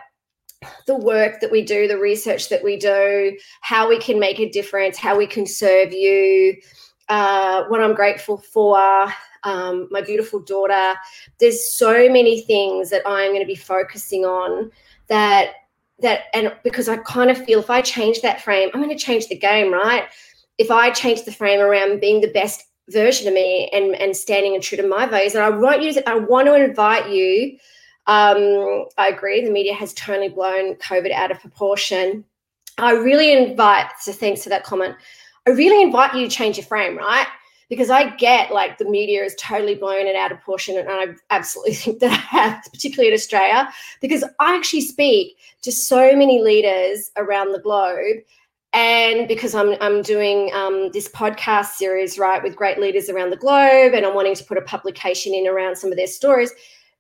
The 0.87 0.97
work 0.97 1.41
that 1.41 1.51
we 1.51 1.62
do, 1.62 1.89
the 1.89 1.99
research 1.99 2.49
that 2.51 2.62
we 2.62 2.77
do, 2.77 3.37
how 3.62 3.89
we 3.89 3.99
can 3.99 4.21
make 4.21 4.39
a 4.39 4.51
difference, 4.51 4.97
how 4.97 5.17
we 5.17 5.27
can 5.27 5.47
serve 5.47 5.93
you, 5.93 6.57
uh, 7.09 7.65
what 7.65 7.81
I'm 7.81 7.95
grateful 7.95 8.39
for, 8.39 9.12
um, 9.45 9.89
my 9.91 10.03
beautiful 10.03 10.41
daughter. 10.41 10.95
There's 11.41 11.75
so 11.75 12.09
many 12.09 12.43
things 12.43 12.91
that 12.91 13.03
I'm 13.07 13.31
going 13.31 13.41
to 13.41 13.47
be 13.47 13.57
focusing 13.57 14.25
on 14.25 14.71
that 15.09 15.55
that 16.01 16.25
and 16.35 16.53
because 16.65 16.89
I 16.89 16.97
kind 16.99 17.31
of 17.31 17.45
feel 17.45 17.61
if 17.61 17.71
I 17.71 17.81
change 17.81 18.21
that 18.23 18.41
frame, 18.41 18.71
I'm 18.73 18.83
going 18.83 18.97
to 18.97 19.05
change 19.05 19.29
the 19.29 19.39
game, 19.39 19.73
right? 19.73 20.05
If 20.59 20.71
I 20.71 20.91
change 20.91 21.25
the 21.25 21.33
frame 21.33 21.61
around 21.61 22.01
being 22.01 22.21
the 22.21 22.33
best 22.33 22.65
version 22.91 23.29
of 23.29 23.35
me 23.35 23.71
and 23.73 23.95
and 23.97 24.17
standing 24.17 24.55
and 24.55 24.62
true 24.62 24.77
to 24.77 24.87
my 24.87 25.07
values, 25.07 25.35
and 25.35 25.45
I 25.45 25.51
want 25.51 25.83
you 25.83 25.93
to, 25.95 26.09
I 26.09 26.17
want 26.17 26.47
to 26.47 26.55
invite 26.55 27.11
you. 27.11 27.59
Um, 28.07 28.87
I 28.99 29.09
agree, 29.09 29.45
the 29.45 29.51
media 29.51 29.75
has 29.75 29.95
totally 29.95 30.29
blown 30.29 30.75
COVID 30.77 31.12
out 31.12 31.31
of 31.31 31.41
proportion. 31.41 32.25
I 32.79 32.93
really 32.93 33.33
invite, 33.33 33.87
so 34.01 34.12
thanks 34.12 34.43
for 34.43 34.49
that 34.49 34.65
comment. 34.65 34.97
I 35.47 35.51
really 35.51 35.83
invite 35.83 36.15
you 36.15 36.29
to 36.29 36.35
change 36.35 36.57
your 36.57 36.67
frame, 36.67 36.97
right? 36.97 37.27
because 37.73 37.89
I 37.89 38.11
get 38.17 38.53
like 38.53 38.77
the 38.77 38.85
media 38.85 39.25
is 39.25 39.35
totally 39.37 39.75
blown 39.75 40.07
it 40.07 40.15
out 40.15 40.31
of 40.31 40.37
proportion, 40.37 40.77
and 40.77 40.91
I 40.91 41.07
absolutely 41.31 41.73
think 41.83 42.01
that 42.01 42.11
I 42.11 42.17
have, 42.17 42.62
particularly 42.71 43.09
in 43.09 43.15
Australia, 43.15 43.73
because 44.03 44.23
I 44.41 44.55
actually 44.55 44.83
speak 44.83 45.39
to 45.62 45.73
so 45.73 46.15
many 46.15 46.43
leaders 46.43 47.11
around 47.17 47.53
the 47.53 47.61
globe, 47.61 48.19
and 48.73 49.29
because 49.29 49.55
I'm 49.55 49.75
I'm 49.81 50.02
doing 50.02 50.50
um, 50.55 50.91
this 50.93 51.09
podcast 51.09 51.73
series 51.73 52.19
right 52.19 52.43
with 52.43 52.57
great 52.57 52.79
leaders 52.79 53.09
around 53.09 53.31
the 53.31 53.37
globe, 53.37 53.95
and 53.95 54.05
I'm 54.07 54.14
wanting 54.14 54.35
to 54.35 54.45
put 54.45 54.59
a 54.59 54.62
publication 54.62 55.35
in 55.35 55.47
around 55.47 55.76
some 55.76 55.91
of 55.91 55.97
their 55.97 56.07
stories. 56.07 56.52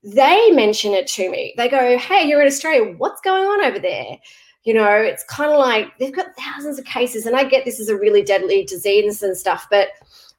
They 0.04 0.50
mention 0.50 0.92
it 0.92 1.06
to 1.08 1.30
me. 1.30 1.54
They 1.56 1.68
go, 1.68 1.98
"Hey, 1.98 2.28
you're 2.28 2.40
in 2.40 2.46
Australia. 2.46 2.94
What's 2.96 3.20
going 3.20 3.44
on 3.44 3.64
over 3.64 3.78
there?" 3.78 4.18
you 4.64 4.72
know, 4.72 4.92
it's 4.92 5.24
kind 5.24 5.50
of 5.50 5.58
like 5.58 5.98
they've 5.98 6.14
got 6.14 6.36
thousands 6.38 6.78
of 6.78 6.84
cases, 6.84 7.26
and 7.26 7.34
I 7.34 7.42
get 7.42 7.64
this 7.64 7.80
is 7.80 7.88
a 7.88 7.96
really 7.96 8.22
deadly 8.22 8.64
disease 8.64 9.20
and 9.20 9.36
stuff, 9.36 9.66
but 9.68 9.88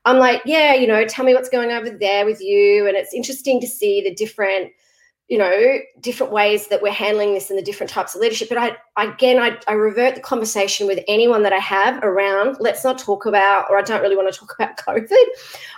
I'm 0.06 0.18
like, 0.18 0.42
yeah, 0.46 0.74
you 0.74 0.88
know, 0.88 1.06
tell 1.06 1.24
me 1.24 1.34
what's 1.34 1.50
going 1.50 1.72
over 1.72 1.90
there 1.90 2.26
with 2.26 2.42
you. 2.42 2.88
And 2.88 2.98
it's 2.98 3.14
interesting 3.14 3.62
to 3.62 3.68
see 3.68 4.02
the 4.02 4.14
different, 4.14 4.72
you 5.30 5.38
know, 5.38 5.80
different 6.02 6.34
ways 6.34 6.68
that 6.68 6.82
we're 6.82 6.92
handling 6.92 7.34
this 7.34 7.50
and 7.50 7.58
the 7.58 7.64
different 7.64 7.90
types 7.90 8.14
of 8.14 8.22
leadership. 8.22 8.50
But 8.50 8.58
I, 8.58 9.04
again, 9.04 9.40
I, 9.40 9.58
I 9.68 9.74
revert 9.74 10.16
the 10.16 10.22
conversation 10.22 10.86
with 10.86 11.04
anyone 11.08 11.44
that 11.44 11.54
I 11.54 11.60
have 11.60 12.04
around, 12.04 12.58
let's 12.60 12.84
not 12.84 13.00
talk 13.00 13.26
about, 13.26 13.66
or 13.70 13.78
I 13.78 13.82
don't 13.82 14.02
really 14.02 14.18
want 14.18 14.32
to 14.32 14.38
talk 14.38 14.54
about 14.60 14.78
COVID. 14.86 15.26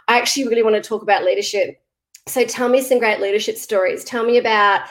I 0.07 0.17
actually 0.17 0.47
really 0.47 0.63
want 0.63 0.75
to 0.75 0.81
talk 0.81 1.03
about 1.03 1.23
leadership. 1.23 1.81
So 2.27 2.43
tell 2.43 2.69
me 2.69 2.81
some 2.81 2.97
great 2.97 3.21
leadership 3.21 3.55
stories. 3.55 4.03
Tell 4.03 4.25
me 4.25 4.37
about 4.39 4.81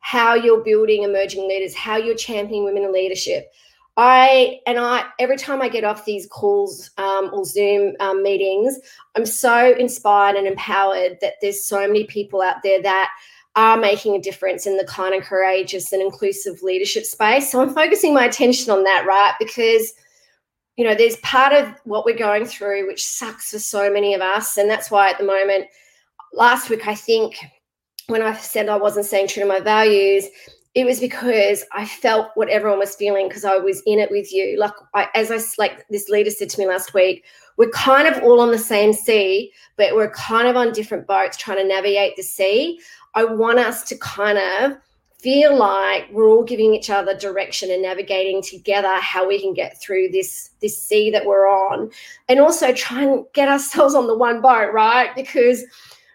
how 0.00 0.34
you're 0.34 0.62
building 0.62 1.02
emerging 1.02 1.48
leaders, 1.48 1.74
how 1.74 1.96
you're 1.96 2.14
championing 2.14 2.64
women 2.64 2.84
in 2.84 2.92
leadership. 2.92 3.50
I 3.96 4.58
and 4.66 4.78
I 4.78 5.04
every 5.20 5.36
time 5.36 5.62
I 5.62 5.68
get 5.68 5.84
off 5.84 6.04
these 6.04 6.26
calls 6.26 6.90
um, 6.98 7.30
or 7.32 7.44
Zoom 7.44 7.94
um, 8.00 8.22
meetings, 8.22 8.78
I'm 9.16 9.26
so 9.26 9.72
inspired 9.72 10.36
and 10.36 10.46
empowered 10.46 11.18
that 11.20 11.34
there's 11.40 11.64
so 11.64 11.86
many 11.86 12.04
people 12.04 12.42
out 12.42 12.62
there 12.62 12.82
that 12.82 13.10
are 13.56 13.76
making 13.76 14.16
a 14.16 14.20
difference 14.20 14.66
in 14.66 14.76
the 14.76 14.86
kind 14.86 15.14
of 15.14 15.22
courageous 15.22 15.92
and 15.92 16.02
inclusive 16.02 16.62
leadership 16.62 17.04
space. 17.04 17.50
So 17.52 17.60
I'm 17.60 17.74
focusing 17.74 18.12
my 18.12 18.24
attention 18.24 18.70
on 18.70 18.82
that, 18.84 19.04
right? 19.06 19.34
Because 19.38 19.92
you 20.76 20.84
know, 20.84 20.94
there's 20.94 21.16
part 21.18 21.52
of 21.52 21.68
what 21.84 22.04
we're 22.04 22.16
going 22.16 22.44
through 22.44 22.88
which 22.88 23.06
sucks 23.06 23.52
for 23.52 23.60
so 23.60 23.92
many 23.92 24.12
of 24.12 24.20
us, 24.20 24.56
and 24.56 24.68
that's 24.68 24.90
why 24.90 25.08
at 25.10 25.18
the 25.18 25.24
moment, 25.24 25.66
last 26.32 26.68
week 26.68 26.88
I 26.88 26.94
think 26.94 27.36
when 28.08 28.22
I 28.22 28.34
said 28.34 28.68
I 28.68 28.76
wasn't 28.76 29.06
staying 29.06 29.28
true 29.28 29.42
to 29.42 29.48
my 29.48 29.60
values, 29.60 30.26
it 30.74 30.84
was 30.84 30.98
because 30.98 31.64
I 31.72 31.84
felt 31.86 32.30
what 32.34 32.48
everyone 32.48 32.80
was 32.80 32.96
feeling 32.96 33.28
because 33.28 33.44
I 33.44 33.56
was 33.56 33.82
in 33.86 34.00
it 34.00 34.10
with 34.10 34.32
you. 34.32 34.58
Like 34.58 34.72
I, 34.94 35.08
as 35.14 35.30
I 35.30 35.38
like 35.58 35.86
this 35.88 36.08
leader 36.08 36.30
said 36.30 36.50
to 36.50 36.58
me 36.58 36.66
last 36.66 36.92
week, 36.92 37.24
we're 37.56 37.70
kind 37.70 38.08
of 38.08 38.22
all 38.24 38.40
on 38.40 38.50
the 38.50 38.58
same 38.58 38.92
sea, 38.92 39.52
but 39.76 39.94
we're 39.94 40.10
kind 40.10 40.48
of 40.48 40.56
on 40.56 40.72
different 40.72 41.06
boats 41.06 41.36
trying 41.36 41.58
to 41.58 41.64
navigate 41.64 42.16
the 42.16 42.24
sea. 42.24 42.80
I 43.14 43.24
want 43.24 43.58
us 43.58 43.82
to 43.84 43.98
kind 43.98 44.38
of 44.38 44.78
feel 45.18 45.56
like 45.56 46.06
we're 46.12 46.28
all 46.28 46.44
giving 46.44 46.74
each 46.74 46.90
other 46.90 47.16
direction 47.16 47.70
and 47.70 47.82
navigating 47.82 48.42
together 48.42 48.94
how 49.00 49.26
we 49.26 49.40
can 49.40 49.54
get 49.54 49.80
through 49.80 50.08
this 50.10 50.50
this 50.60 50.80
sea 50.80 51.10
that 51.10 51.24
we're 51.24 51.48
on 51.48 51.90
and 52.28 52.40
also 52.40 52.74
try 52.74 53.02
and 53.02 53.24
get 53.32 53.48
ourselves 53.48 53.94
on 53.94 54.06
the 54.06 54.16
one 54.16 54.42
boat 54.42 54.70
right 54.72 55.14
because 55.16 55.64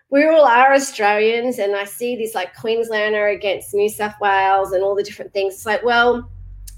we 0.10 0.26
all 0.28 0.44
are 0.44 0.74
Australians, 0.74 1.60
and 1.60 1.76
I 1.76 1.84
see 1.84 2.16
this 2.16 2.34
like 2.34 2.56
Queenslander 2.56 3.28
against 3.28 3.74
New 3.74 3.90
South 3.90 4.16
Wales 4.20 4.72
and 4.72 4.84
all 4.84 4.96
the 4.96 5.04
different 5.04 5.34
things. 5.34 5.54
It's 5.54 5.66
like, 5.66 5.84
well, 5.84 6.30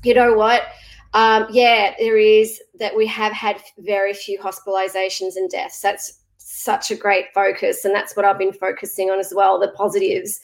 you 0.04 0.14
know 0.14 0.34
what? 0.34 0.64
Um, 1.14 1.48
yeah, 1.50 1.94
there 1.98 2.18
is 2.18 2.62
that 2.80 2.96
we 2.96 3.08
have 3.08 3.32
had 3.32 3.62
very 3.80 4.14
few 4.14 4.38
hospitalizations 4.40 5.36
and 5.36 5.50
deaths. 5.50 5.80
That's 5.82 6.21
such 6.64 6.92
a 6.92 6.96
great 6.96 7.26
focus, 7.34 7.86
and 7.86 7.94
that's 7.96 8.16
what 8.16 8.26
I've 8.26 8.40
been 8.40 8.54
focusing 8.54 9.10
on 9.10 9.20
as 9.20 9.34
well. 9.36 9.60
The 9.60 9.70
positives 9.70 10.40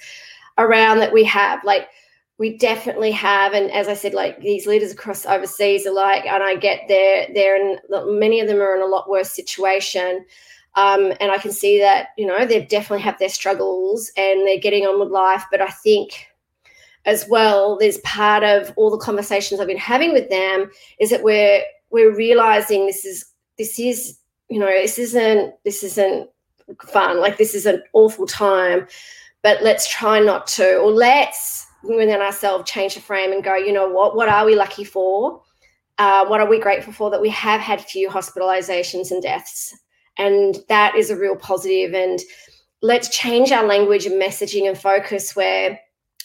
around 0.57 0.99
that 0.99 1.13
we 1.13 1.23
have, 1.25 1.63
like 1.63 1.87
we 2.37 2.57
definitely 2.57 3.11
have, 3.11 3.53
and 3.53 3.71
as 3.71 3.87
I 3.87 3.93
said, 3.93 4.13
like 4.13 4.41
these 4.41 4.67
leaders 4.67 4.91
across 4.91 5.25
overseas 5.25 5.87
are 5.87 5.93
like, 5.93 6.25
and 6.25 6.43
I 6.43 6.55
get 6.55 6.81
there, 6.87 7.27
they're 7.33 7.55
in 7.55 7.79
many 8.19 8.39
of 8.39 8.47
them 8.47 8.61
are 8.61 8.75
in 8.75 8.81
a 8.81 8.85
lot 8.85 9.09
worse 9.09 9.31
situation. 9.31 10.25
Um, 10.75 11.11
and 11.19 11.31
I 11.31 11.39
can 11.39 11.51
see 11.51 11.79
that, 11.79 12.09
you 12.19 12.27
know, 12.27 12.45
they 12.45 12.63
definitely 12.63 13.01
have 13.01 13.17
their 13.17 13.29
struggles 13.29 14.11
and 14.15 14.45
they're 14.45 14.59
getting 14.59 14.83
on 14.83 14.99
with 14.99 15.09
life. 15.09 15.43
But 15.49 15.59
I 15.59 15.69
think 15.69 16.27
as 17.05 17.25
well, 17.27 17.77
there's 17.79 17.97
part 17.99 18.43
of 18.43 18.71
all 18.75 18.91
the 18.91 19.03
conversations 19.03 19.59
I've 19.59 19.65
been 19.65 19.77
having 19.77 20.13
with 20.13 20.29
them 20.29 20.69
is 20.99 21.09
that 21.09 21.23
we're 21.23 21.63
we're 21.89 22.15
realizing 22.15 22.85
this 22.85 23.05
is 23.05 23.25
this 23.57 23.79
is, 23.79 24.19
you 24.49 24.59
know, 24.59 24.67
this 24.67 24.97
isn't 24.97 25.55
this 25.63 25.83
isn't 25.83 26.29
fun. 26.81 27.19
Like 27.19 27.37
this 27.37 27.55
is 27.55 27.65
an 27.65 27.83
awful 27.93 28.25
time. 28.25 28.87
But 29.43 29.61
let's 29.63 29.89
try 29.89 30.19
not 30.19 30.47
to, 30.47 30.77
or 30.77 30.91
let's 30.91 31.65
within 31.83 32.21
ourselves 32.21 32.69
change 32.69 32.95
the 32.95 33.01
frame 33.01 33.31
and 33.31 33.43
go, 33.43 33.55
you 33.55 33.71
know 33.71 33.87
what, 33.87 34.15
what 34.15 34.27
are 34.27 34.45
we 34.45 34.55
lucky 34.55 34.83
for? 34.83 35.41
Uh, 35.99 36.25
what 36.25 36.41
are 36.41 36.49
we 36.49 36.59
grateful 36.59 36.93
for 36.93 37.09
that 37.09 37.21
we 37.21 37.29
have 37.29 37.61
had 37.61 37.81
few 37.81 38.09
hospitalizations 38.09 39.09
and 39.09 39.23
deaths 39.23 39.75
and 40.17 40.57
that 40.69 40.95
is 40.95 41.09
a 41.09 41.17
real 41.17 41.35
positive 41.35 41.93
and 41.93 42.19
let's 42.81 43.09
change 43.09 43.51
our 43.51 43.65
language 43.65 44.05
and 44.05 44.21
messaging 44.21 44.67
and 44.67 44.77
focus 44.77 45.35
where 45.35 45.79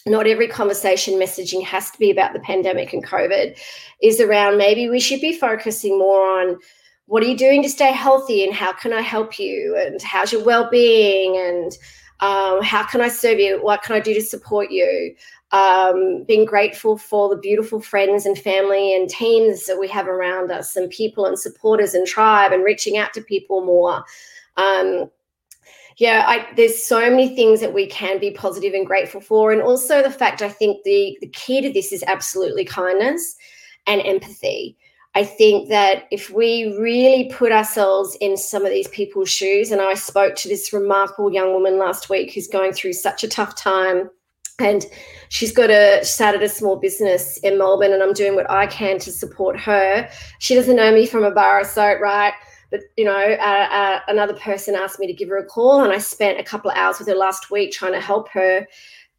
not 0.04 0.26
every 0.26 0.46
conversation 0.46 1.14
messaging 1.14 1.64
has 1.64 1.90
to 1.90 1.98
be 1.98 2.10
about 2.10 2.34
the 2.34 2.40
pandemic 2.40 2.92
and 2.92 3.06
covid 3.06 3.58
is 4.02 4.20
around 4.20 4.58
maybe 4.58 4.90
we 4.90 5.00
should 5.00 5.22
be 5.22 5.38
focusing 5.38 5.98
more 5.98 6.20
on 6.38 6.58
what 7.06 7.22
are 7.22 7.26
you 7.26 7.36
doing 7.36 7.62
to 7.62 7.68
stay 7.68 7.92
healthy 7.92 8.44
and 8.44 8.54
how 8.54 8.72
can 8.72 8.92
i 8.92 9.00
help 9.00 9.38
you 9.38 9.76
and 9.76 10.00
how's 10.02 10.32
your 10.32 10.44
well-being 10.44 11.36
and 11.36 11.72
um, 12.20 12.62
how 12.62 12.84
can 12.84 13.00
i 13.00 13.08
serve 13.08 13.38
you 13.38 13.62
what 13.62 13.82
can 13.82 13.96
i 13.96 14.00
do 14.00 14.14
to 14.14 14.22
support 14.22 14.70
you 14.70 15.14
um, 15.52 16.24
being 16.26 16.46
grateful 16.46 16.96
for 16.96 17.28
the 17.28 17.36
beautiful 17.36 17.80
friends 17.80 18.24
and 18.24 18.38
family 18.38 18.94
and 18.94 19.08
teams 19.08 19.66
that 19.66 19.78
we 19.78 19.86
have 19.88 20.08
around 20.08 20.50
us, 20.50 20.76
and 20.76 20.90
people 20.90 21.26
and 21.26 21.38
supporters 21.38 21.92
and 21.94 22.06
tribe, 22.06 22.52
and 22.52 22.64
reaching 22.64 22.96
out 22.96 23.12
to 23.12 23.20
people 23.20 23.64
more. 23.64 24.02
Um, 24.56 25.10
yeah, 25.98 26.24
I, 26.26 26.48
there's 26.56 26.82
so 26.82 27.00
many 27.00 27.36
things 27.36 27.60
that 27.60 27.74
we 27.74 27.86
can 27.86 28.18
be 28.18 28.30
positive 28.30 28.72
and 28.72 28.86
grateful 28.86 29.20
for, 29.20 29.52
and 29.52 29.60
also 29.60 30.02
the 30.02 30.10
fact 30.10 30.40
I 30.40 30.48
think 30.48 30.84
the 30.84 31.18
the 31.20 31.28
key 31.28 31.60
to 31.60 31.70
this 31.70 31.92
is 31.92 32.02
absolutely 32.06 32.64
kindness 32.64 33.36
and 33.86 34.00
empathy. 34.06 34.78
I 35.14 35.24
think 35.24 35.68
that 35.68 36.06
if 36.10 36.30
we 36.30 36.74
really 36.78 37.30
put 37.32 37.52
ourselves 37.52 38.16
in 38.20 38.36
some 38.36 38.64
of 38.64 38.70
these 38.70 38.88
people's 38.88 39.28
shoes, 39.28 39.70
and 39.70 39.80
I 39.80 39.94
spoke 39.94 40.36
to 40.36 40.48
this 40.48 40.72
remarkable 40.72 41.32
young 41.32 41.52
woman 41.52 41.78
last 41.78 42.08
week 42.08 42.32
who's 42.32 42.48
going 42.48 42.72
through 42.72 42.94
such 42.94 43.22
a 43.22 43.28
tough 43.28 43.54
time 43.54 44.08
and 44.58 44.86
she's 45.28 45.52
got 45.52 45.70
a 45.70 46.04
started 46.04 46.42
a 46.42 46.48
small 46.48 46.76
business 46.76 47.38
in 47.38 47.58
Melbourne, 47.58 47.92
and 47.92 48.02
I'm 48.02 48.12
doing 48.12 48.34
what 48.34 48.50
I 48.50 48.66
can 48.66 48.98
to 49.00 49.12
support 49.12 49.58
her. 49.60 50.08
She 50.38 50.54
doesn't 50.54 50.76
know 50.76 50.92
me 50.92 51.06
from 51.06 51.24
a 51.24 51.30
bar 51.30 51.60
of 51.60 51.66
soap, 51.66 52.00
right? 52.00 52.34
But 52.70 52.80
you 52.96 53.04
know, 53.04 53.12
uh, 53.12 53.68
uh, 53.70 54.00
another 54.08 54.34
person 54.34 54.74
asked 54.74 54.98
me 54.98 55.06
to 55.06 55.12
give 55.12 55.28
her 55.28 55.38
a 55.38 55.44
call, 55.44 55.84
and 55.84 55.92
I 55.92 55.98
spent 55.98 56.40
a 56.40 56.44
couple 56.44 56.70
of 56.70 56.76
hours 56.76 56.98
with 56.98 57.08
her 57.08 57.14
last 57.14 57.50
week 57.50 57.72
trying 57.72 57.92
to 57.92 58.00
help 58.00 58.28
her. 58.30 58.66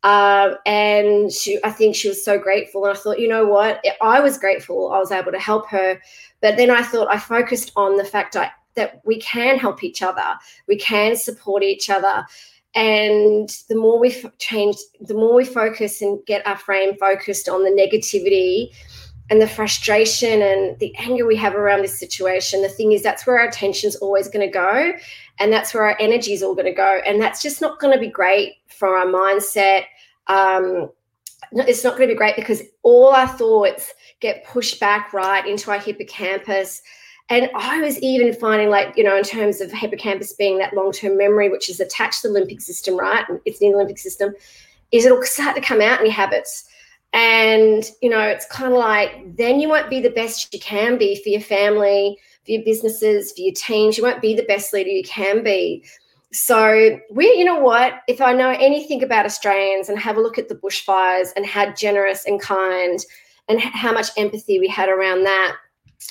Um, 0.04 0.56
and 0.66 1.32
she, 1.32 1.60
I 1.64 1.72
think 1.72 1.96
she 1.96 2.10
was 2.10 2.24
so 2.24 2.38
grateful. 2.38 2.86
And 2.86 2.96
I 2.96 3.00
thought, 3.00 3.20
you 3.20 3.28
know 3.28 3.46
what? 3.46 3.84
I 4.02 4.20
was 4.20 4.38
grateful 4.38 4.92
I 4.92 5.00
was 5.00 5.12
able 5.12 5.32
to 5.32 5.40
help 5.40 5.68
her. 5.70 6.00
But 6.42 6.58
then 6.58 6.70
I 6.70 6.84
thought 6.84 7.14
I 7.14 7.18
focused 7.18 7.72
on 7.76 7.96
the 7.96 8.04
fact 8.04 8.36
I, 8.36 8.52
that 8.76 9.02
we 9.06 9.20
can 9.20 9.58
help 9.58 9.84
each 9.84 10.02
other, 10.02 10.36
we 10.68 10.78
can 10.78 11.16
support 11.16 11.64
each 11.64 11.90
other 11.90 12.26
and 12.76 13.50
the 13.70 13.76
more 13.76 14.00
we 14.00 14.16
change 14.40 14.78
the 15.00 15.14
more 15.14 15.36
we 15.36 15.46
focus 15.46 16.02
and 16.02 16.26
get 16.26 16.46
our 16.48 16.58
frame 16.58 16.96
focused 16.98 17.48
on 17.48 17.64
the 17.64 17.70
negativity 17.70 18.74
and 19.30 19.42
the 19.42 19.48
frustration 19.48 20.42
and 20.42 20.78
the 20.80 20.94
anger 20.98 21.26
we 21.26 21.36
have 21.36 21.56
around 21.56 21.82
this 21.82 22.00
situation 22.00 22.62
the 22.62 22.70
thing 22.70 22.92
is 22.92 23.04
that's 23.04 23.28
where 23.28 23.40
our 23.40 23.48
attention's 23.48 23.96
always 23.98 24.28
going 24.28 24.46
to 24.46 24.52
go 24.52 24.92
and 25.40 25.54
that's 25.54 25.74
where 25.74 25.84
our 25.84 25.98
energy 26.00 26.34
is 26.34 26.42
all 26.42 26.56
going 26.56 26.66
to 26.66 26.74
go 26.74 27.00
and 27.06 27.22
that's 27.22 27.42
just 27.42 27.62
not 27.62 27.80
going 27.80 27.94
to 27.94 28.00
be 28.00 28.10
great 28.10 28.56
for 28.68 28.98
our 28.98 29.06
mindset 29.06 29.84
um, 30.28 30.90
it's 31.52 31.84
not 31.84 31.98
going 31.98 32.08
to 32.08 32.14
be 32.14 32.18
great 32.18 32.36
because 32.36 32.64
all 32.84 33.10
our 33.10 33.28
thoughts 33.28 33.94
get 34.20 34.46
pushed 34.46 34.80
back 34.80 35.14
right 35.14 35.46
into 35.46 35.72
our 35.72 35.80
hippocampus 35.80 36.82
and 37.30 37.50
I 37.56 37.82
was 37.82 37.98
even 38.00 38.34
finding, 38.34 38.70
like, 38.70 38.98
you 38.98 39.04
know, 39.04 39.18
in 39.18 39.24
terms 39.24 39.62
of 39.62 39.72
hippocampus 39.72 40.34
being 40.34 40.58
that 40.58 40.74
long 40.74 40.92
term 40.92 41.18
memory, 41.18 41.50
which 41.50 41.70
is 41.70 41.80
attached 41.80 42.22
to 42.22 42.28
the 42.30 42.40
limbic 42.40 42.62
system, 42.62 42.98
right? 42.98 43.26
It's 43.46 43.60
the 43.60 43.68
limbic 43.68 43.98
system, 43.98 44.34
is 44.92 45.06
it'll 45.06 45.24
start 45.24 45.56
to 45.56 45.62
come 45.62 45.82
out 45.82 46.00
in 46.00 46.06
your 46.06 46.14
habits. 46.14 46.66
And, 47.14 47.90
you 48.02 48.10
know, 48.10 48.22
it's 48.22 48.46
kind 48.48 48.74
of 48.74 48.80
like 48.80 49.38
then 49.38 49.60
you 49.60 49.70
won't 49.70 49.90
be 49.90 50.02
the 50.02 50.10
best 50.10 50.54
you 50.54 50.60
can 50.60 50.98
be 50.98 51.22
for 51.24 51.30
your 51.30 51.42
family, 51.42 52.18
for 52.46 52.52
your 52.52 52.64
businesses, 52.64 53.32
for 53.32 53.42
your 53.42 53.54
teams. 53.54 53.98
You 53.98 54.04
won't 54.04 54.22
be 54.22 54.36
the 54.36 54.44
best 54.44 54.74
leader 54.74 54.90
you 54.90 55.04
can 55.04 55.44
be. 55.44 55.84
So, 56.34 57.00
we, 57.12 57.28
you 57.38 57.46
know 57.46 57.60
what? 57.60 58.02
If 58.08 58.20
I 58.20 58.34
know 58.34 58.50
anything 58.50 59.04
about 59.04 59.26
Australians 59.26 59.88
and 59.88 60.00
have 60.00 60.18
a 60.18 60.22
look 60.22 60.38
at 60.40 60.50
the 60.50 60.56
bushfires 60.56 61.30
and 61.36 61.46
how 61.46 61.72
generous 61.74 62.26
and 62.26 62.42
kind 62.42 63.00
and 63.48 63.62
how 63.62 63.94
much 63.94 64.08
empathy 64.18 64.60
we 64.60 64.68
had 64.68 64.90
around 64.90 65.24
that, 65.24 65.56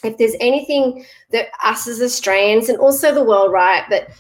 if 0.04 0.16
there's 0.18 0.36
anything 0.40 1.04
that 1.30 1.48
us 1.64 1.88
as 1.88 2.00
Australians 2.00 2.68
and 2.68 2.78
also 2.78 3.12
the 3.12 3.24
world, 3.24 3.52
right, 3.52 3.84
that 3.90 4.10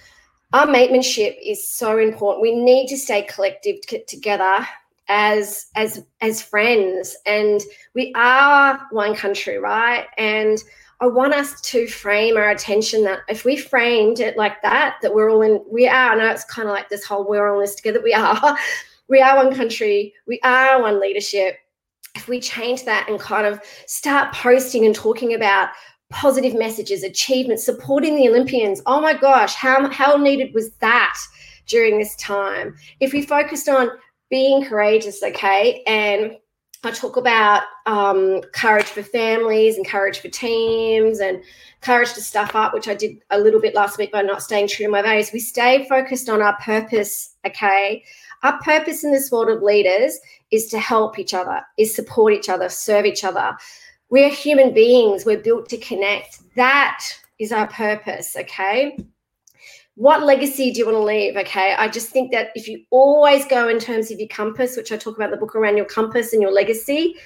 our 0.52 0.66
matemanship 0.66 1.36
is 1.42 1.68
so 1.68 1.98
important. 1.98 2.42
We 2.42 2.54
need 2.54 2.88
to 2.88 2.98
stay 2.98 3.22
collective 3.22 3.76
together 4.06 4.66
as 5.08 5.66
as 5.74 6.04
as 6.20 6.42
friends, 6.42 7.16
and 7.26 7.60
we 7.94 8.12
are 8.14 8.80
one 8.90 9.14
country, 9.14 9.58
right? 9.58 10.06
And 10.18 10.62
I 11.02 11.06
want 11.06 11.34
us 11.34 11.60
to 11.62 11.88
frame 11.88 12.36
our 12.36 12.50
attention 12.50 13.02
that 13.04 13.22
if 13.28 13.44
we 13.44 13.56
framed 13.56 14.20
it 14.20 14.36
like 14.36 14.62
that, 14.62 14.98
that 15.02 15.12
we're 15.12 15.32
all 15.32 15.42
in, 15.42 15.60
we 15.68 15.88
are. 15.88 16.12
I 16.12 16.14
know 16.14 16.30
it's 16.30 16.44
kind 16.44 16.68
of 16.68 16.72
like 16.72 16.88
this 16.88 17.04
whole 17.04 17.28
we're 17.28 17.48
all 17.48 17.58
in 17.58 17.64
this 17.64 17.74
together. 17.74 18.00
We 18.00 18.14
are, 18.14 18.56
we 19.08 19.20
are 19.20 19.44
one 19.44 19.52
country. 19.52 20.14
We 20.28 20.38
are 20.44 20.80
one 20.80 21.00
leadership 21.00 21.56
if 22.14 22.28
we 22.28 22.38
change 22.38 22.84
that 22.84 23.08
and 23.08 23.18
kind 23.18 23.48
of 23.48 23.60
start 23.86 24.32
posting 24.32 24.86
and 24.86 24.94
talking 24.94 25.34
about 25.34 25.70
positive 26.10 26.54
messages, 26.54 27.02
achievements, 27.02 27.66
supporting 27.66 28.14
the 28.14 28.28
Olympians. 28.28 28.80
Oh 28.86 29.00
my 29.00 29.14
gosh, 29.14 29.54
how, 29.54 29.90
how 29.90 30.16
needed 30.16 30.54
was 30.54 30.70
that 30.74 31.18
during 31.66 31.98
this 31.98 32.14
time? 32.14 32.76
If 33.00 33.12
we 33.12 33.22
focused 33.22 33.68
on 33.68 33.88
being 34.30 34.64
courageous, 34.64 35.20
okay, 35.20 35.82
and 35.88 36.36
I 36.84 36.90
talk 36.90 37.16
about 37.16 37.62
um, 37.86 38.40
courage 38.52 38.86
for 38.86 39.02
families 39.02 39.76
and 39.76 39.86
courage 39.86 40.18
for 40.18 40.28
teams 40.28 41.20
and 41.20 41.42
courage 41.80 42.12
to 42.14 42.20
stuff 42.20 42.56
up, 42.56 42.74
which 42.74 42.88
I 42.88 42.94
did 42.94 43.22
a 43.30 43.38
little 43.38 43.60
bit 43.60 43.74
last 43.74 43.98
week 43.98 44.10
by 44.10 44.22
not 44.22 44.42
staying 44.42 44.68
true 44.68 44.86
to 44.86 44.92
my 44.92 45.02
values. 45.02 45.30
We 45.32 45.38
stay 45.38 45.86
focused 45.88 46.28
on 46.28 46.42
our 46.42 46.56
purpose, 46.58 47.36
okay? 47.46 48.02
Our 48.42 48.60
purpose 48.62 49.04
in 49.04 49.12
this 49.12 49.30
world 49.30 49.48
of 49.48 49.62
leaders 49.62 50.18
is 50.50 50.66
to 50.68 50.78
help 50.80 51.18
each 51.18 51.34
other, 51.34 51.62
is 51.78 51.94
support 51.94 52.32
each 52.32 52.48
other, 52.48 52.68
serve 52.68 53.06
each 53.06 53.22
other. 53.22 53.56
We're 54.10 54.30
human 54.30 54.74
beings, 54.74 55.24
we're 55.24 55.38
built 55.38 55.68
to 55.68 55.76
connect. 55.76 56.40
That 56.56 57.04
is 57.38 57.52
our 57.52 57.68
purpose, 57.68 58.36
okay? 58.36 58.96
What 59.94 60.22
legacy 60.22 60.72
do 60.72 60.78
you 60.78 60.86
want 60.86 60.96
to 60.96 61.02
leave? 61.02 61.36
Okay. 61.36 61.74
I 61.76 61.88
just 61.88 62.08
think 62.08 62.32
that 62.32 62.50
if 62.54 62.66
you 62.66 62.82
always 62.90 63.44
go 63.44 63.68
in 63.68 63.78
terms 63.78 64.10
of 64.10 64.18
your 64.18 64.28
compass, 64.28 64.76
which 64.76 64.90
I 64.90 64.96
talk 64.96 65.16
about 65.16 65.30
the 65.30 65.36
book 65.36 65.54
around 65.54 65.76
your 65.76 65.86
compass 65.86 66.32
and 66.32 66.40
your 66.40 66.52
legacy, 66.52 67.16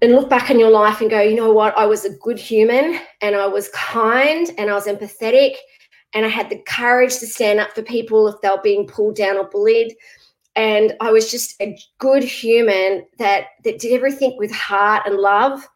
and 0.00 0.12
look 0.12 0.30
back 0.30 0.50
in 0.50 0.60
your 0.60 0.70
life 0.70 1.00
and 1.00 1.10
go, 1.10 1.20
you 1.20 1.34
know 1.34 1.52
what? 1.52 1.76
I 1.76 1.86
was 1.86 2.04
a 2.04 2.10
good 2.10 2.38
human 2.38 3.00
and 3.20 3.34
I 3.34 3.46
was 3.46 3.68
kind 3.70 4.48
and 4.56 4.70
I 4.70 4.74
was 4.74 4.86
empathetic 4.86 5.56
and 6.14 6.24
I 6.24 6.28
had 6.28 6.50
the 6.50 6.62
courage 6.66 7.18
to 7.18 7.26
stand 7.26 7.60
up 7.60 7.72
for 7.72 7.82
people 7.82 8.28
if 8.28 8.40
they 8.40 8.48
were 8.48 8.60
being 8.62 8.86
pulled 8.86 9.16
down 9.16 9.36
or 9.36 9.48
bullied. 9.48 9.94
And 10.54 10.94
I 11.00 11.10
was 11.10 11.30
just 11.30 11.60
a 11.60 11.76
good 11.98 12.22
human 12.22 13.06
that, 13.18 13.46
that 13.64 13.80
did 13.80 13.92
everything 13.92 14.36
with 14.38 14.52
heart 14.52 15.02
and 15.04 15.16
love. 15.16 15.68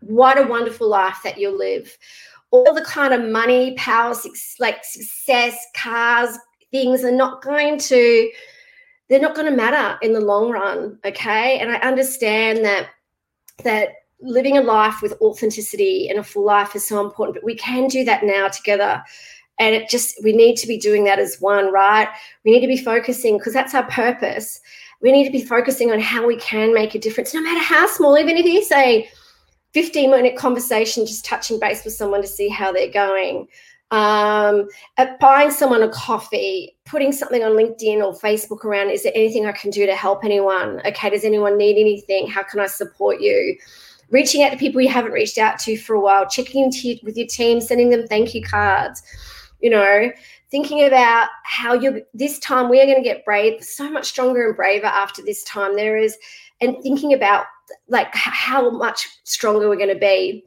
What 0.00 0.38
a 0.38 0.46
wonderful 0.46 0.88
life 0.88 1.18
that 1.24 1.38
you'll 1.38 1.56
live 1.56 1.96
all 2.54 2.72
the 2.72 2.84
kind 2.84 3.12
of 3.12 3.28
money, 3.28 3.74
power, 3.76 4.14
like 4.60 4.84
success, 4.84 5.56
cars, 5.74 6.38
things 6.70 7.02
are 7.04 7.12
not 7.12 7.42
going 7.42 7.78
to 7.78 8.30
they're 9.08 9.20
not 9.20 9.34
going 9.36 9.48
to 9.48 9.56
matter 9.56 9.98
in 10.02 10.12
the 10.12 10.20
long 10.20 10.50
run 10.50 10.98
okay? 11.04 11.58
And 11.60 11.70
i 11.70 11.76
understand 11.76 12.64
that 12.64 12.88
that 13.62 13.90
living 14.20 14.56
a 14.56 14.60
life 14.60 15.00
with 15.02 15.20
authenticity 15.20 16.08
and 16.08 16.18
a 16.18 16.24
full 16.24 16.44
life 16.44 16.74
is 16.74 16.86
so 16.86 17.04
important 17.04 17.36
but 17.36 17.44
we 17.44 17.54
can 17.54 17.86
do 17.86 18.04
that 18.04 18.24
now 18.24 18.48
together. 18.48 19.02
And 19.60 19.74
it 19.74 19.88
just 19.88 20.22
we 20.24 20.32
need 20.32 20.56
to 20.56 20.66
be 20.66 20.78
doing 20.78 21.04
that 21.04 21.20
as 21.20 21.40
one 21.40 21.72
right? 21.72 22.08
We 22.44 22.50
need 22.50 22.62
to 22.62 22.74
be 22.76 22.84
focusing 22.92 23.38
because 23.38 23.52
that's 23.52 23.74
our 23.74 23.88
purpose. 23.88 24.60
We 25.00 25.12
need 25.12 25.26
to 25.26 25.38
be 25.38 25.44
focusing 25.44 25.92
on 25.92 26.00
how 26.00 26.26
we 26.26 26.36
can 26.38 26.74
make 26.74 26.94
a 26.94 26.98
difference 26.98 27.34
no 27.34 27.42
matter 27.42 27.60
how 27.60 27.86
small 27.86 28.18
even 28.18 28.36
if 28.36 28.46
you 28.46 28.64
say 28.64 29.08
15 29.74 30.10
minute 30.10 30.36
conversation, 30.36 31.04
just 31.04 31.24
touching 31.24 31.58
base 31.58 31.84
with 31.84 31.94
someone 31.94 32.22
to 32.22 32.28
see 32.28 32.48
how 32.48 32.72
they're 32.72 32.90
going. 32.90 33.48
Um, 33.90 34.68
buying 35.20 35.50
someone 35.50 35.82
a 35.82 35.88
coffee, 35.88 36.76
putting 36.84 37.12
something 37.12 37.44
on 37.44 37.52
LinkedIn 37.52 38.02
or 38.02 38.18
Facebook 38.18 38.64
around, 38.64 38.90
is 38.90 39.02
there 39.02 39.12
anything 39.14 39.46
I 39.46 39.52
can 39.52 39.70
do 39.70 39.84
to 39.86 39.94
help 39.94 40.24
anyone? 40.24 40.80
Okay, 40.86 41.10
does 41.10 41.24
anyone 41.24 41.58
need 41.58 41.78
anything? 41.78 42.28
How 42.28 42.42
can 42.42 42.60
I 42.60 42.66
support 42.66 43.20
you? 43.20 43.56
Reaching 44.10 44.42
out 44.42 44.50
to 44.50 44.56
people 44.56 44.80
you 44.80 44.88
haven't 44.88 45.12
reached 45.12 45.38
out 45.38 45.58
to 45.60 45.76
for 45.76 45.94
a 45.94 46.00
while, 46.00 46.28
checking 46.28 46.64
in 46.64 46.98
with 47.02 47.16
your 47.16 47.26
team, 47.26 47.60
sending 47.60 47.90
them 47.90 48.06
thank 48.06 48.34
you 48.34 48.42
cards, 48.42 49.02
you 49.60 49.70
know, 49.70 50.10
thinking 50.50 50.84
about 50.84 51.28
how 51.44 51.74
you 51.74 52.02
this 52.14 52.38
time 52.38 52.68
we 52.68 52.80
are 52.80 52.86
going 52.86 53.02
to 53.02 53.02
get 53.02 53.24
brave, 53.24 53.62
so 53.62 53.90
much 53.90 54.06
stronger 54.06 54.46
and 54.46 54.56
braver 54.56 54.86
after 54.86 55.22
this 55.22 55.42
time. 55.44 55.74
There 55.74 55.96
is, 55.96 56.16
and 56.60 56.76
thinking 56.82 57.12
about 57.12 57.46
like 57.88 58.14
how 58.14 58.70
much 58.70 59.08
stronger 59.24 59.68
we're 59.68 59.76
going 59.76 59.88
to 59.88 59.94
be 59.94 60.44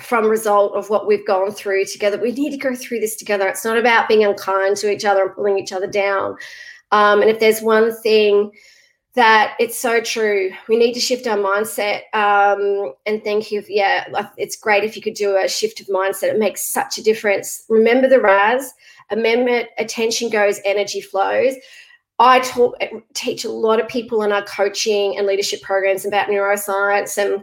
from 0.00 0.26
result 0.26 0.74
of 0.74 0.90
what 0.90 1.06
we've 1.06 1.26
gone 1.26 1.52
through 1.52 1.84
together. 1.84 2.18
We 2.18 2.32
need 2.32 2.50
to 2.50 2.56
go 2.56 2.74
through 2.74 3.00
this 3.00 3.16
together. 3.16 3.46
It's 3.48 3.64
not 3.64 3.78
about 3.78 4.08
being 4.08 4.24
unkind 4.24 4.76
to 4.78 4.90
each 4.90 5.04
other 5.04 5.24
and 5.24 5.34
pulling 5.34 5.58
each 5.58 5.72
other 5.72 5.86
down. 5.86 6.36
Um, 6.90 7.20
and 7.22 7.30
if 7.30 7.40
there's 7.40 7.62
one 7.62 7.94
thing 8.02 8.52
that 9.14 9.54
it's 9.60 9.78
so 9.78 10.00
true, 10.00 10.50
we 10.68 10.76
need 10.76 10.92
to 10.94 11.00
shift 11.00 11.26
our 11.26 11.38
mindset. 11.38 12.02
Um, 12.12 12.92
and 13.06 13.22
thank 13.22 13.52
you. 13.52 13.62
Yeah, 13.68 14.04
it's 14.36 14.56
great 14.56 14.82
if 14.82 14.96
you 14.96 15.02
could 15.02 15.14
do 15.14 15.36
a 15.36 15.48
shift 15.48 15.80
of 15.80 15.86
mindset. 15.86 16.30
It 16.30 16.38
makes 16.38 16.68
such 16.72 16.98
a 16.98 17.02
difference. 17.02 17.64
Remember 17.68 18.08
the 18.08 18.20
RAS. 18.20 18.72
Remember, 19.10 19.62
attention 19.78 20.30
goes, 20.30 20.60
energy 20.64 21.00
flows. 21.00 21.54
I 22.18 22.40
talk, 22.40 22.76
teach 23.14 23.44
a 23.44 23.50
lot 23.50 23.80
of 23.80 23.88
people 23.88 24.22
in 24.22 24.32
our 24.32 24.44
coaching 24.44 25.18
and 25.18 25.26
leadership 25.26 25.62
programs 25.62 26.06
about 26.06 26.28
neuroscience, 26.28 27.18
and 27.18 27.42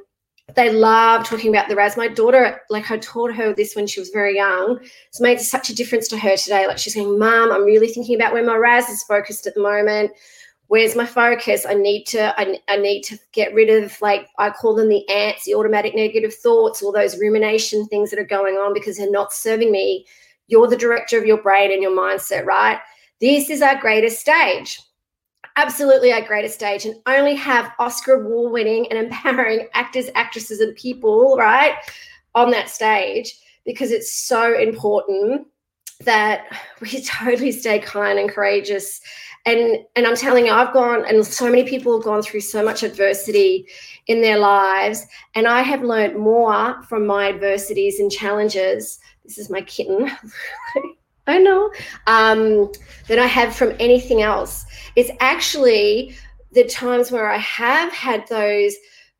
they 0.55 0.71
love 0.71 1.25
talking 1.25 1.49
about 1.53 1.69
the 1.69 1.75
RAS. 1.75 1.97
My 1.97 2.07
daughter, 2.07 2.61
like 2.69 2.89
I 2.91 2.97
taught 2.97 3.33
her 3.33 3.53
this 3.53 3.75
when 3.75 3.87
she 3.87 3.99
was 3.99 4.09
very 4.09 4.35
young. 4.35 4.79
It's 5.09 5.21
made 5.21 5.39
such 5.39 5.69
a 5.69 5.75
difference 5.75 6.07
to 6.09 6.17
her 6.17 6.35
today. 6.37 6.67
Like 6.67 6.77
she's 6.77 6.93
saying, 6.93 7.19
Mom, 7.19 7.51
I'm 7.51 7.65
really 7.65 7.87
thinking 7.87 8.15
about 8.15 8.33
where 8.33 8.45
my 8.45 8.55
RAS 8.55 8.89
is 8.89 9.03
focused 9.03 9.47
at 9.47 9.55
the 9.55 9.61
moment. 9.61 10.11
Where's 10.67 10.95
my 10.95 11.05
focus? 11.05 11.65
I 11.65 11.73
need 11.73 12.05
to, 12.05 12.33
I, 12.39 12.57
I 12.69 12.77
need 12.77 13.01
to 13.03 13.19
get 13.33 13.53
rid 13.53 13.69
of 13.69 13.99
like 14.01 14.27
I 14.37 14.51
call 14.51 14.73
them 14.73 14.87
the 14.87 15.07
ants, 15.09 15.43
the 15.43 15.55
automatic 15.55 15.95
negative 15.95 16.33
thoughts, 16.33 16.81
all 16.81 16.93
those 16.93 17.19
rumination 17.19 17.85
things 17.87 18.09
that 18.09 18.19
are 18.19 18.25
going 18.25 18.55
on 18.55 18.73
because 18.73 18.97
they're 18.97 19.11
not 19.11 19.33
serving 19.33 19.71
me. 19.71 20.05
You're 20.47 20.67
the 20.67 20.77
director 20.77 21.17
of 21.17 21.25
your 21.25 21.41
brain 21.41 21.73
and 21.73 21.81
your 21.81 21.97
mindset, 21.97 22.45
right? 22.45 22.79
This 23.21 23.51
is 23.51 23.61
our 23.61 23.79
greatest 23.79 24.19
stage. 24.19 24.81
Absolutely 25.55 26.11
our 26.11 26.23
greatest 26.23 26.55
stage, 26.55 26.85
and 26.85 26.95
only 27.05 27.35
have 27.35 27.71
Oscar 27.77 28.13
award 28.13 28.51
winning 28.51 28.87
and 28.89 28.97
empowering 28.97 29.67
actors, 29.73 30.09
actresses, 30.15 30.59
and 30.59 30.75
people, 30.75 31.37
right, 31.37 31.75
on 32.33 32.49
that 32.51 32.69
stage 32.69 33.37
because 33.63 33.91
it's 33.91 34.11
so 34.11 34.57
important 34.59 35.45
that 36.03 36.45
we 36.81 37.03
totally 37.05 37.51
stay 37.51 37.79
kind 37.79 38.17
and 38.17 38.29
courageous. 38.29 39.01
And 39.45 39.79
and 39.95 40.05
i'm 40.05 40.15
telling 40.15 40.45
you 40.45 40.51
i've 40.51 40.71
gone 40.71 41.03
and 41.03 41.25
so 41.25 41.49
many 41.49 41.63
people 41.63 41.97
have 41.97 42.05
gone 42.05 42.21
through 42.21 42.41
so 42.41 42.63
much 42.63 42.83
adversity 42.83 43.65
in 44.05 44.21
their 44.21 44.37
lives 44.37 45.07
and 45.33 45.47
i 45.47 45.63
have 45.63 45.81
learned 45.81 46.15
more 46.15 46.79
from 46.83 47.07
my 47.07 47.29
adversities 47.29 47.99
and 47.99 48.11
challenges. 48.11 48.99
This 49.23 49.39
is 49.39 49.49
my 49.49 49.61
kitten 49.61 50.11
I 51.27 51.37
know, 51.37 51.71
um, 52.07 52.71
than 53.07 53.19
I 53.19 53.27
have 53.27 53.55
from 53.55 53.73
anything 53.79 54.21
else. 54.21 54.65
It's 54.95 55.11
actually 55.19 56.15
the 56.51 56.65
times 56.65 57.11
where 57.11 57.29
I 57.29 57.37
have 57.37 57.93
had 57.93 58.27
those 58.27 58.75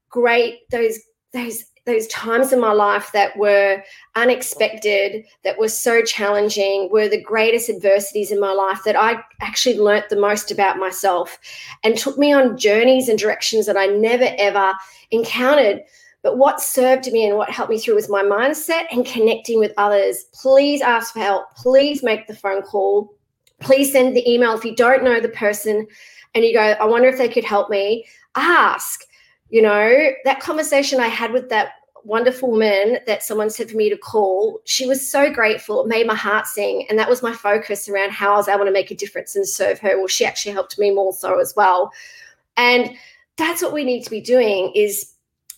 great, 0.09 0.69
those, 0.71 0.99
those, 1.31 1.63
those 1.85 2.07
times 2.07 2.51
in 2.51 2.59
my 2.59 2.73
life 2.73 3.11
that 3.13 3.37
were 3.37 3.81
unexpected, 4.15 5.25
that 5.43 5.57
were 5.57 5.69
so 5.69 6.03
challenging, 6.03 6.89
were 6.91 7.07
the 7.07 7.21
greatest 7.21 7.69
adversities 7.69 8.31
in 8.31 8.39
my 8.39 8.51
life 8.51 8.81
that 8.85 8.95
I 8.95 9.23
actually 9.39 9.79
learnt 9.79 10.09
the 10.09 10.19
most 10.19 10.51
about 10.51 10.77
myself 10.77 11.39
and 11.83 11.97
took 11.97 12.17
me 12.17 12.33
on 12.33 12.57
journeys 12.57 13.09
and 13.09 13.17
directions 13.17 13.65
that 13.65 13.77
I 13.77 13.87
never 13.87 14.27
ever 14.37 14.73
encountered 15.11 15.81
but 16.23 16.37
what 16.37 16.61
served 16.61 17.11
me 17.11 17.27
and 17.27 17.37
what 17.37 17.49
helped 17.49 17.71
me 17.71 17.79
through 17.79 17.95
was 17.95 18.09
my 18.09 18.23
mindset 18.23 18.85
and 18.91 19.05
connecting 19.05 19.59
with 19.59 19.73
others. 19.77 20.25
Please 20.33 20.81
ask 20.81 21.13
for 21.13 21.19
help. 21.19 21.55
Please 21.55 22.03
make 22.03 22.27
the 22.27 22.35
phone 22.35 22.61
call. 22.61 23.15
Please 23.59 23.91
send 23.91 24.15
the 24.15 24.29
email. 24.29 24.53
If 24.53 24.63
you 24.63 24.75
don't 24.75 25.03
know 25.03 25.19
the 25.19 25.29
person 25.29 25.87
and 26.35 26.43
you 26.43 26.53
go, 26.53 26.61
I 26.61 26.85
wonder 26.85 27.07
if 27.07 27.17
they 27.17 27.29
could 27.29 27.43
help 27.43 27.69
me, 27.69 28.05
ask. 28.35 29.01
You 29.49 29.61
know, 29.61 30.09
that 30.23 30.39
conversation 30.39 30.99
I 30.99 31.07
had 31.07 31.31
with 31.33 31.49
that 31.49 31.73
wonderful 32.03 32.51
woman 32.51 32.99
that 33.05 33.23
someone 33.23 33.49
said 33.49 33.69
for 33.69 33.77
me 33.77 33.89
to 33.89 33.97
call, 33.97 34.59
she 34.65 34.85
was 34.85 35.07
so 35.07 35.31
grateful. 35.31 35.83
It 35.83 35.87
made 35.87 36.07
my 36.07 36.15
heart 36.15 36.47
sing. 36.47 36.85
And 36.89 36.97
that 36.97 37.09
was 37.09 37.21
my 37.21 37.33
focus 37.33 37.89
around 37.89 38.11
how 38.11 38.33
I 38.33 38.37
was 38.37 38.47
able 38.47 38.65
to 38.65 38.71
make 38.71 38.91
a 38.91 38.95
difference 38.95 39.35
and 39.35 39.47
serve 39.47 39.79
her. 39.79 39.97
Well, 39.97 40.07
she 40.07 40.25
actually 40.25 40.53
helped 40.53 40.79
me 40.79 40.91
more 40.91 41.13
so 41.13 41.39
as 41.39 41.53
well. 41.55 41.91
And 42.57 42.91
that's 43.37 43.61
what 43.61 43.73
we 43.73 43.83
need 43.83 44.03
to 44.03 44.09
be 44.09 44.21
doing 44.21 44.71
is 44.75 45.10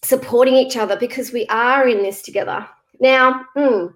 supporting 0.03 0.55
each 0.55 0.77
other 0.77 0.95
because 0.97 1.31
we 1.31 1.45
are 1.47 1.87
in 1.87 2.03
this 2.03 2.21
together. 2.21 2.67
Now, 2.99 3.45
mm, 3.55 3.93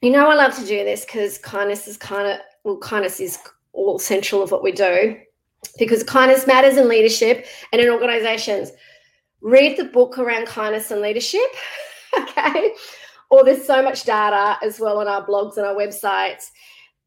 you 0.00 0.10
know, 0.10 0.30
I 0.30 0.34
love 0.34 0.54
to 0.56 0.66
do 0.66 0.84
this 0.84 1.04
because 1.04 1.38
kindness 1.38 1.88
is 1.88 1.96
kind 1.96 2.28
of, 2.28 2.38
well, 2.62 2.78
kindness 2.78 3.20
is 3.20 3.38
all 3.72 3.98
central 3.98 4.42
of 4.42 4.50
what 4.50 4.62
we 4.62 4.72
do 4.72 5.16
because 5.78 6.02
kindness 6.02 6.46
matters 6.46 6.76
in 6.76 6.88
leadership 6.88 7.46
and 7.72 7.80
in 7.80 7.88
organizations. 7.88 8.70
Read 9.40 9.76
the 9.76 9.84
book 9.84 10.18
around 10.18 10.46
kindness 10.46 10.90
and 10.90 11.00
leadership, 11.00 11.40
okay? 12.18 12.74
Or 13.30 13.44
there's 13.44 13.66
so 13.66 13.82
much 13.82 14.04
data 14.04 14.58
as 14.62 14.78
well 14.78 14.98
on 14.98 15.08
our 15.08 15.26
blogs 15.26 15.56
and 15.56 15.66
our 15.66 15.74
websites. 15.74 16.50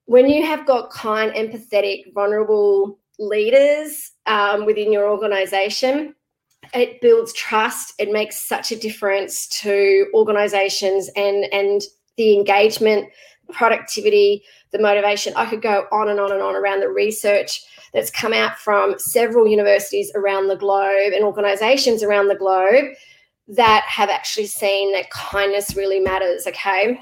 When 0.06 0.30
you 0.30 0.46
have 0.46 0.66
got 0.66 0.90
kind, 0.90 1.32
empathetic, 1.34 2.14
vulnerable 2.14 3.00
leaders 3.20 4.12
um, 4.26 4.66
within 4.66 4.92
your 4.92 5.10
organization, 5.10 6.16
it 6.74 7.00
builds 7.02 7.32
trust 7.34 7.94
it 7.98 8.12
makes 8.12 8.48
such 8.48 8.72
a 8.72 8.76
difference 8.76 9.48
to 9.48 10.08
organizations 10.14 11.10
and 11.16 11.46
and 11.54 11.82
the 12.18 12.36
engagement 12.36 13.08
productivity, 13.52 14.44
the 14.72 14.80
motivation. 14.80 15.34
I 15.36 15.46
could 15.46 15.62
go 15.62 15.86
on 15.92 16.10
and 16.10 16.20
on 16.20 16.32
and 16.32 16.42
on 16.42 16.56
around 16.56 16.82
the 16.82 16.90
research 16.90 17.64
that's 17.94 18.12
come 18.12 18.34
out 18.34 18.58
from 18.58 19.00
several 19.00 19.48
universities 19.48 20.12
around 20.16 20.48
the 20.48 20.56
globe 20.56 21.14
and 21.14 21.24
organizations 21.24 22.04
around 22.04 22.28
the 22.28 22.36
globe 22.36 22.86
that 23.48 23.86
have 23.88 24.10
actually 24.10 24.48
seen 24.48 24.92
that 24.94 25.10
kindness 25.10 25.76
really 25.76 26.00
matters. 26.00 26.46
Okay. 26.48 27.00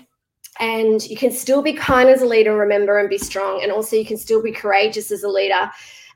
And 0.60 1.06
you 1.10 1.18
can 1.18 1.32
still 1.32 1.62
be 1.62 1.74
kind 1.74 2.08
as 2.08 2.22
a 2.22 2.26
leader, 2.26 2.56
remember, 2.56 2.98
and 2.98 3.10
be 3.10 3.18
strong. 3.18 3.62
And 3.62 3.72
also, 3.72 3.98
you 3.98 4.06
can 4.06 4.18
still 4.18 4.42
be 4.42 4.54
courageous 4.54 5.12
as 5.12 5.24
a 5.24 5.28
leader 5.28 5.70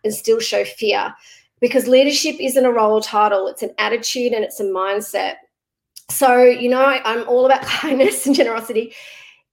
and 0.06 0.13
still 0.13 0.39
show 0.39 0.63
fear 0.63 1.13
because 1.59 1.87
leadership 1.87 2.35
isn't 2.39 2.65
a 2.65 2.71
role 2.71 3.01
title, 3.01 3.47
it's 3.47 3.63
an 3.63 3.73
attitude 3.77 4.33
and 4.33 4.43
it's 4.43 4.59
a 4.59 4.63
mindset. 4.63 5.35
So, 6.09 6.43
you 6.43 6.69
know, 6.69 6.83
I'm 6.83 7.27
all 7.27 7.45
about 7.45 7.61
kindness 7.63 8.25
and 8.25 8.35
generosity. 8.35 8.93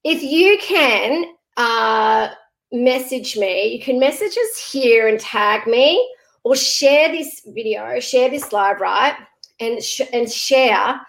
If 0.03 0.23
you 0.23 0.57
can 0.61 1.25
uh, 1.57 2.29
message 2.71 3.37
me, 3.37 3.67
you 3.73 3.81
can 3.81 3.99
message 3.99 4.37
us 4.37 4.71
here 4.71 5.07
and 5.07 5.19
tag 5.19 5.67
me 5.67 6.13
or 6.43 6.55
share 6.55 7.09
this 7.11 7.41
video, 7.47 7.99
share 7.99 8.29
this 8.29 8.51
live, 8.51 8.79
right? 8.79 9.15
And, 9.59 9.83
sh- 9.83 10.01
and 10.13 10.31
share 10.31 11.01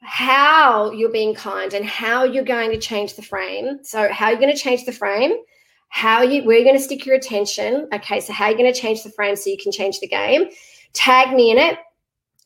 how 0.00 0.90
you're 0.90 1.12
being 1.12 1.34
kind 1.34 1.72
and 1.72 1.84
how 1.84 2.24
you're 2.24 2.44
going 2.44 2.70
to 2.70 2.78
change 2.78 3.14
the 3.14 3.22
frame. 3.22 3.78
So, 3.82 4.12
how 4.12 4.30
you're 4.30 4.40
going 4.40 4.54
to 4.54 4.58
change 4.60 4.84
the 4.84 4.92
frame, 4.92 5.32
how 5.94 6.22
you 6.22 6.42
where 6.42 6.56
you're 6.56 6.64
going 6.64 6.76
to 6.76 6.82
stick 6.82 7.06
your 7.06 7.14
attention. 7.14 7.88
Okay, 7.94 8.18
so 8.18 8.32
how 8.32 8.48
you're 8.48 8.58
going 8.58 8.70
to 8.70 8.78
change 8.78 9.04
the 9.04 9.10
frame 9.10 9.36
so 9.36 9.48
you 9.48 9.56
can 9.56 9.70
change 9.70 10.00
the 10.00 10.08
game. 10.08 10.46
Tag 10.92 11.32
me 11.32 11.52
in 11.52 11.56
it. 11.56 11.78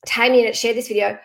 Tag 0.05 0.33
me 0.33 0.41
in 0.41 0.45
it. 0.45 0.55
Share 0.55 0.75
this 0.75 0.89
video. 0.89 1.19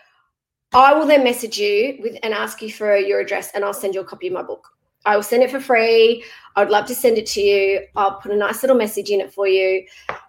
I 0.73 0.93
will 0.93 1.05
then 1.05 1.25
message 1.25 1.57
you 1.57 1.97
with 1.99 2.15
and 2.23 2.33
ask 2.33 2.61
you 2.61 2.71
for 2.71 2.95
your 2.95 3.19
address, 3.19 3.51
and 3.53 3.65
I'll 3.65 3.73
send 3.73 3.93
you 3.93 3.99
a 3.99 4.05
copy 4.05 4.27
of 4.27 4.33
my 4.33 4.41
book. 4.41 4.65
I 5.05 5.17
will 5.17 5.23
send 5.23 5.43
it 5.43 5.51
for 5.51 5.59
free. 5.59 6.23
I'd 6.55 6.69
love 6.69 6.85
to 6.85 6.95
send 6.95 7.17
it 7.17 7.25
to 7.25 7.41
you. 7.41 7.81
I'll 7.97 8.15
put 8.21 8.31
a 8.31 8.37
nice 8.37 8.63
little 8.63 8.77
message 8.77 9.09
in 9.09 9.19
it 9.19 9.33
for 9.33 9.45
you. 9.45 9.85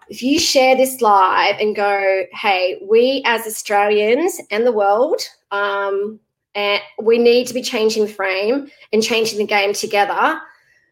If 0.09 0.21
you 0.21 0.37
share 0.37 0.75
this 0.75 0.99
live 0.99 1.55
and 1.61 1.77
go, 1.77 2.25
hey, 2.33 2.81
we 2.83 3.23
as 3.25 3.47
Australians 3.47 4.37
and 4.51 4.67
the 4.67 4.73
world, 4.73 5.21
um, 5.51 6.19
and 6.55 6.81
we 7.01 7.19
need 7.19 7.47
to 7.47 7.53
be 7.53 7.61
changing 7.61 8.07
frame 8.07 8.69
and 8.91 9.01
changing 9.01 9.39
the 9.39 9.45
game 9.45 9.71
together 9.71 10.41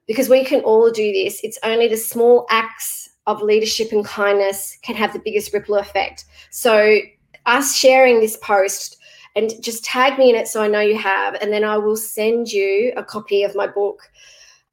because 0.07 0.29
we 0.29 0.43
can 0.43 0.61
all 0.61 0.91
do 0.91 1.11
this. 1.11 1.39
It's 1.43 1.59
only 1.63 1.87
the 1.87 1.97
small 1.97 2.45
acts 2.49 3.09
of 3.25 3.41
leadership 3.41 3.91
and 3.91 4.05
kindness 4.05 4.77
can 4.81 4.95
have 4.95 5.13
the 5.13 5.19
biggest 5.19 5.53
ripple 5.53 5.75
effect. 5.75 6.25
So, 6.49 6.99
us 7.45 7.75
sharing 7.75 8.19
this 8.19 8.37
post 8.37 8.97
and 9.35 9.51
just 9.61 9.83
tag 9.83 10.17
me 10.17 10.29
in 10.29 10.35
it 10.35 10.47
so 10.47 10.61
I 10.61 10.67
know 10.67 10.79
you 10.79 10.97
have, 10.97 11.35
and 11.35 11.51
then 11.51 11.63
I 11.63 11.77
will 11.77 11.97
send 11.97 12.51
you 12.51 12.93
a 12.95 13.03
copy 13.03 13.43
of 13.43 13.55
my 13.55 13.67
book. 13.67 14.01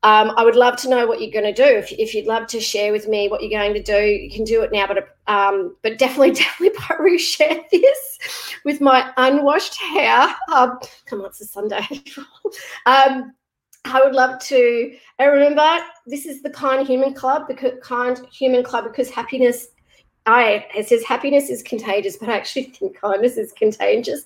Um, 0.03 0.33
I 0.37 0.45
would 0.45 0.57
love 0.57 0.77
to 0.79 0.89
know 0.89 1.07
what 1.07 1.21
you're 1.21 1.31
going 1.31 1.53
to 1.53 1.53
do. 1.53 1.77
If, 1.77 1.93
if, 1.93 2.15
you'd 2.15 2.27
love 2.27 2.47
to 2.49 2.61
share 2.61 2.91
with 2.91 3.07
me 3.07 3.29
what 3.29 3.43
you're 3.43 3.51
going 3.51 3.75
to 3.75 3.83
do, 3.83 3.99
you 3.99 4.31
can 4.31 4.45
do 4.45 4.63
it 4.63 4.73
now. 4.73 4.87
But 4.87 5.15
um, 5.27 5.77
but 5.83 5.99
definitely, 5.99 6.31
definitely 6.71 7.19
share 7.19 7.61
this 7.71 8.19
with 8.65 8.81
my 8.81 9.13
unwashed 9.17 9.77
hair. 9.77 10.35
Um, 10.53 10.79
come 11.07 11.21
on, 11.21 11.27
it's 11.27 11.41
a 11.43 11.45
Sunday. 11.45 11.87
um, 12.87 13.33
I 13.85 14.03
would 14.03 14.15
love 14.15 14.41
to. 14.41 14.97
And 15.19 15.33
remember, 15.33 15.85
this 16.07 16.27
is 16.27 16.43
the 16.43 16.51
Kind 16.51 16.87
Human 16.87 17.15
Club, 17.15 17.49
because 17.49 17.73
Kind 17.83 18.21
Human 18.33 18.63
Club, 18.63 18.85
because 18.85 19.11
happiness 19.11 19.69
I 20.27 20.67
it 20.77 20.89
says 20.89 21.03
happiness 21.03 21.49
is 21.49 21.63
contagious, 21.63 22.17
but 22.17 22.29
I 22.29 22.37
actually 22.37 22.65
think 22.65 23.01
kindness 23.01 23.37
is 23.37 23.53
contagious. 23.53 24.25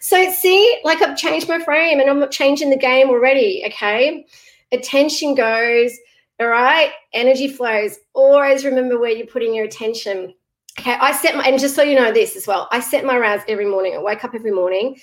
So 0.00 0.30
see, 0.30 0.80
like 0.84 1.02
I've 1.02 1.16
changed 1.16 1.48
my 1.48 1.62
frame 1.62 2.00
and 2.00 2.08
I'm 2.08 2.30
changing 2.30 2.70
the 2.70 2.76
game 2.76 3.10
already. 3.10 3.64
Okay. 3.66 4.24
Attention 4.70 5.34
goes, 5.34 5.92
all 6.40 6.46
right, 6.46 6.92
energy 7.12 7.48
flows. 7.48 7.98
Always 8.14 8.64
remember 8.64 8.98
where 8.98 9.10
you're 9.10 9.26
putting 9.26 9.54
your 9.54 9.66
attention. 9.66 10.34
Okay, 10.78 10.96
I 10.98 11.12
set 11.12 11.36
my 11.36 11.44
and 11.44 11.60
just 11.60 11.74
so 11.74 11.82
you 11.82 11.94
know 11.94 12.12
this 12.12 12.34
as 12.34 12.46
well, 12.46 12.68
I 12.72 12.80
set 12.80 13.04
my 13.04 13.18
RAS 13.18 13.42
every 13.46 13.66
morning. 13.66 13.94
I 13.94 13.98
wake 13.98 14.24
up 14.24 14.34
every 14.34 14.52
morning. 14.52 14.98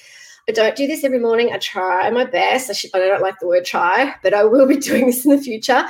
I 0.50 0.52
don't 0.52 0.76
do 0.76 0.88
this 0.88 1.04
every 1.04 1.20
morning. 1.20 1.52
I 1.54 1.60
try 1.60 2.10
my 2.10 2.26
best. 2.26 2.70
I, 2.70 2.74
should, 2.74 2.92
I 2.94 3.00
don't 3.00 3.22
like 3.22 3.40
the 3.40 3.48
word 3.48 3.66
try, 3.66 4.16
but 4.24 4.34
I 4.34 4.44
will 4.44 4.68
be 4.68 4.78
doing 4.90 5.06
this 5.06 5.24
in 5.26 5.32
the 5.32 5.42
future 5.42 5.86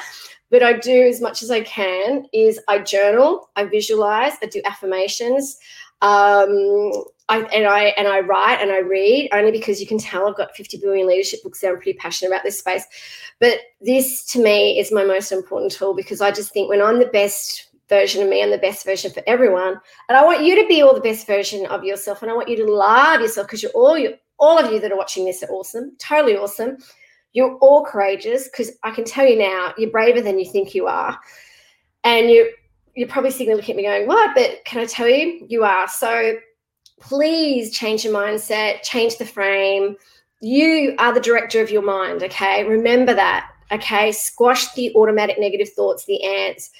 but 0.51 0.63
I 0.63 0.73
do 0.73 1.07
as 1.07 1.21
much 1.21 1.41
as 1.41 1.51
I 1.51 1.61
can 1.61 2.25
is 2.33 2.59
I 2.67 2.79
journal, 2.79 3.49
I 3.55 3.65
visualize, 3.65 4.33
I 4.41 4.47
do 4.47 4.61
affirmations. 4.65 5.57
Um, 6.01 6.91
I, 7.27 7.41
and 7.53 7.67
I 7.67 7.83
and 7.97 8.07
I 8.07 8.21
write 8.21 8.59
and 8.59 8.71
I 8.71 8.79
read 8.79 9.29
only 9.31 9.51
because 9.51 9.79
you 9.79 9.85
can 9.85 9.99
tell 9.99 10.27
I've 10.27 10.37
got 10.37 10.55
50 10.55 10.77
billion 10.77 11.07
leadership 11.07 11.43
books 11.43 11.61
that 11.61 11.69
I'm 11.69 11.75
pretty 11.75 11.93
passionate 11.93 12.31
about 12.31 12.43
this 12.43 12.57
space. 12.57 12.83
But 13.39 13.59
this 13.81 14.25
to 14.31 14.41
me 14.41 14.79
is 14.79 14.91
my 14.91 15.03
most 15.05 15.31
important 15.31 15.71
tool 15.71 15.93
because 15.93 16.21
I 16.21 16.31
just 16.31 16.51
think 16.51 16.69
when 16.69 16.81
I'm 16.81 16.99
the 16.99 17.05
best 17.05 17.69
version 17.87 18.23
of 18.23 18.29
me, 18.29 18.41
I'm 18.41 18.49
the 18.49 18.57
best 18.57 18.83
version 18.83 19.11
for 19.11 19.21
everyone. 19.27 19.79
And 20.07 20.17
I 20.17 20.23
want 20.23 20.43
you 20.43 20.59
to 20.59 20.67
be 20.67 20.81
all 20.81 20.95
the 20.95 21.01
best 21.01 21.27
version 21.27 21.67
of 21.67 21.83
yourself. 21.83 22.23
And 22.23 22.31
I 22.31 22.33
want 22.33 22.49
you 22.49 22.55
to 22.65 22.71
love 22.71 23.21
yourself 23.21 23.45
because 23.45 23.61
you're 23.61 23.71
all 23.73 23.97
you 23.97 24.15
all 24.39 24.57
of 24.57 24.71
you 24.71 24.79
that 24.79 24.91
are 24.91 24.97
watching 24.97 25.25
this 25.25 25.43
are 25.43 25.49
awesome, 25.49 25.95
totally 25.99 26.35
awesome. 26.35 26.77
You're 27.33 27.57
all 27.57 27.85
courageous 27.85 28.45
because 28.45 28.71
I 28.83 28.91
can 28.91 29.03
tell 29.03 29.27
you 29.27 29.37
now, 29.37 29.73
you're 29.77 29.91
braver 29.91 30.21
than 30.21 30.39
you 30.39 30.49
think 30.49 30.73
you 30.73 30.87
are. 30.87 31.19
And 32.03 32.29
you 32.29 32.51
you're 32.95 33.07
probably 33.07 33.31
sitting 33.31 33.47
there 33.47 33.55
looking 33.55 33.75
at 33.75 33.77
me 33.77 33.83
going, 33.83 34.07
What? 34.07 34.35
But 34.35 34.63
can 34.65 34.81
I 34.81 34.85
tell 34.85 35.07
you, 35.07 35.45
you 35.47 35.63
are. 35.63 35.87
So 35.87 36.37
please 36.99 37.71
change 37.71 38.03
your 38.03 38.13
mindset, 38.13 38.81
change 38.83 39.17
the 39.17 39.25
frame. 39.25 39.95
You 40.41 40.95
are 40.99 41.13
the 41.13 41.19
director 41.19 41.61
of 41.61 41.69
your 41.69 41.81
mind. 41.81 42.23
Okay. 42.23 42.63
Remember 42.65 43.13
that. 43.13 43.51
Okay. 43.71 44.11
Squash 44.11 44.73
the 44.73 44.93
automatic 44.95 45.39
negative 45.39 45.69
thoughts, 45.69 46.05
the 46.05 46.23
ants, 46.23 46.71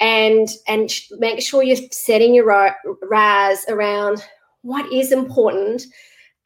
and 0.00 0.48
and 0.66 0.90
make 1.18 1.40
sure 1.40 1.62
you're 1.62 1.76
setting 1.90 2.34
your 2.34 2.74
RAS 3.02 3.64
around 3.68 4.24
what 4.62 4.90
is 4.92 5.12
important 5.12 5.84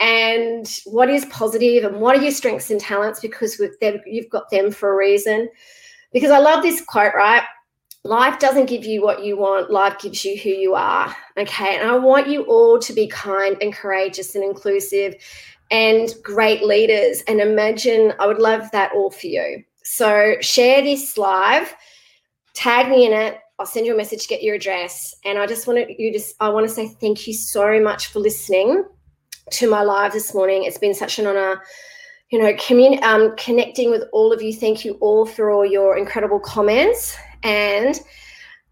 and 0.01 0.81
what 0.85 1.09
is 1.09 1.25
positive 1.27 1.85
and 1.85 2.01
what 2.01 2.17
are 2.17 2.23
your 2.23 2.33
strengths 2.33 2.71
and 2.71 2.81
talents? 2.81 3.21
Because 3.21 3.59
with 3.59 3.79
them 3.81 4.01
you've 4.07 4.29
got 4.29 4.51
them 4.51 4.71
for 4.71 4.93
a 4.93 4.97
reason. 4.97 5.49
Because 6.13 6.31
i 6.31 6.39
love 6.39 6.63
this 6.63 6.81
quote 6.81 7.15
right? 7.15 7.43
Life 8.05 8.39
doesn't 8.39 8.67
give 8.67 8.85
you 8.85 9.03
what 9.03 9.25
you 9.25 9.37
want 9.37 9.71
life 9.71 9.99
gives 9.99 10.25
you 10.25 10.39
who 10.39 10.51
you 10.51 10.75
are 10.75 11.15
okay? 11.37 11.79
And 11.79 11.89
i 11.89 11.97
want 11.97 12.29
you 12.29 12.43
all 12.43 12.79
to 12.79 12.93
be 12.93 13.07
kind 13.09 13.57
and 13.61 13.73
courageous 13.73 14.35
and 14.35 14.45
inclusive 14.45 15.15
and 15.71 16.15
great 16.23 16.63
leaders. 16.63 17.23
And 17.27 17.41
imagine 17.41 18.13
i 18.21 18.27
would 18.27 18.39
love 18.39 18.71
that 18.73 18.93
all 18.93 19.11
for 19.11 19.27
you. 19.27 19.65
So 19.83 20.37
share 20.41 20.83
this 20.83 21.17
live 21.19 21.75
tag 22.57 22.89
me 22.89 23.07
in 23.07 23.13
it. 23.13 23.39
I'll 23.59 23.67
send 23.67 23.87
you 23.87 23.95
a 23.95 23.97
message, 23.97 24.23
to 24.23 24.29
get 24.29 24.43
your 24.43 24.57
address. 24.57 25.15
And 25.25 25.39
I 25.39 25.47
just 25.47 25.67
want 25.67 25.79
to 25.79 26.03
you 26.03 26.13
just 26.13 26.35
I 26.41 26.49
want 26.49 26.69
to 26.69 26.75
say 26.75 26.89
thank 26.89 27.27
you 27.27 27.35
so 27.35 27.81
much 27.81 28.09
for 28.09 28.19
listening 28.19 28.85
to 29.53 29.71
my 29.71 29.83
live 29.83 30.13
this 30.13 30.35
morning. 30.35 30.65
It's 30.65 30.79
been 30.79 30.95
such 30.95 31.19
an 31.19 31.27
honor, 31.27 31.63
you 32.31 32.39
know, 32.39 32.53
commun- 32.59 33.03
um, 33.05 33.35
connecting 33.37 33.91
with 33.91 34.03
all 34.13 34.33
of 34.33 34.43
you. 34.43 34.53
Thank 34.53 34.85
you 34.85 34.95
all 34.95 35.25
for 35.25 35.51
all 35.51 35.65
your 35.65 35.97
incredible 35.97 36.41
comments. 36.41 37.17
And 37.43 38.01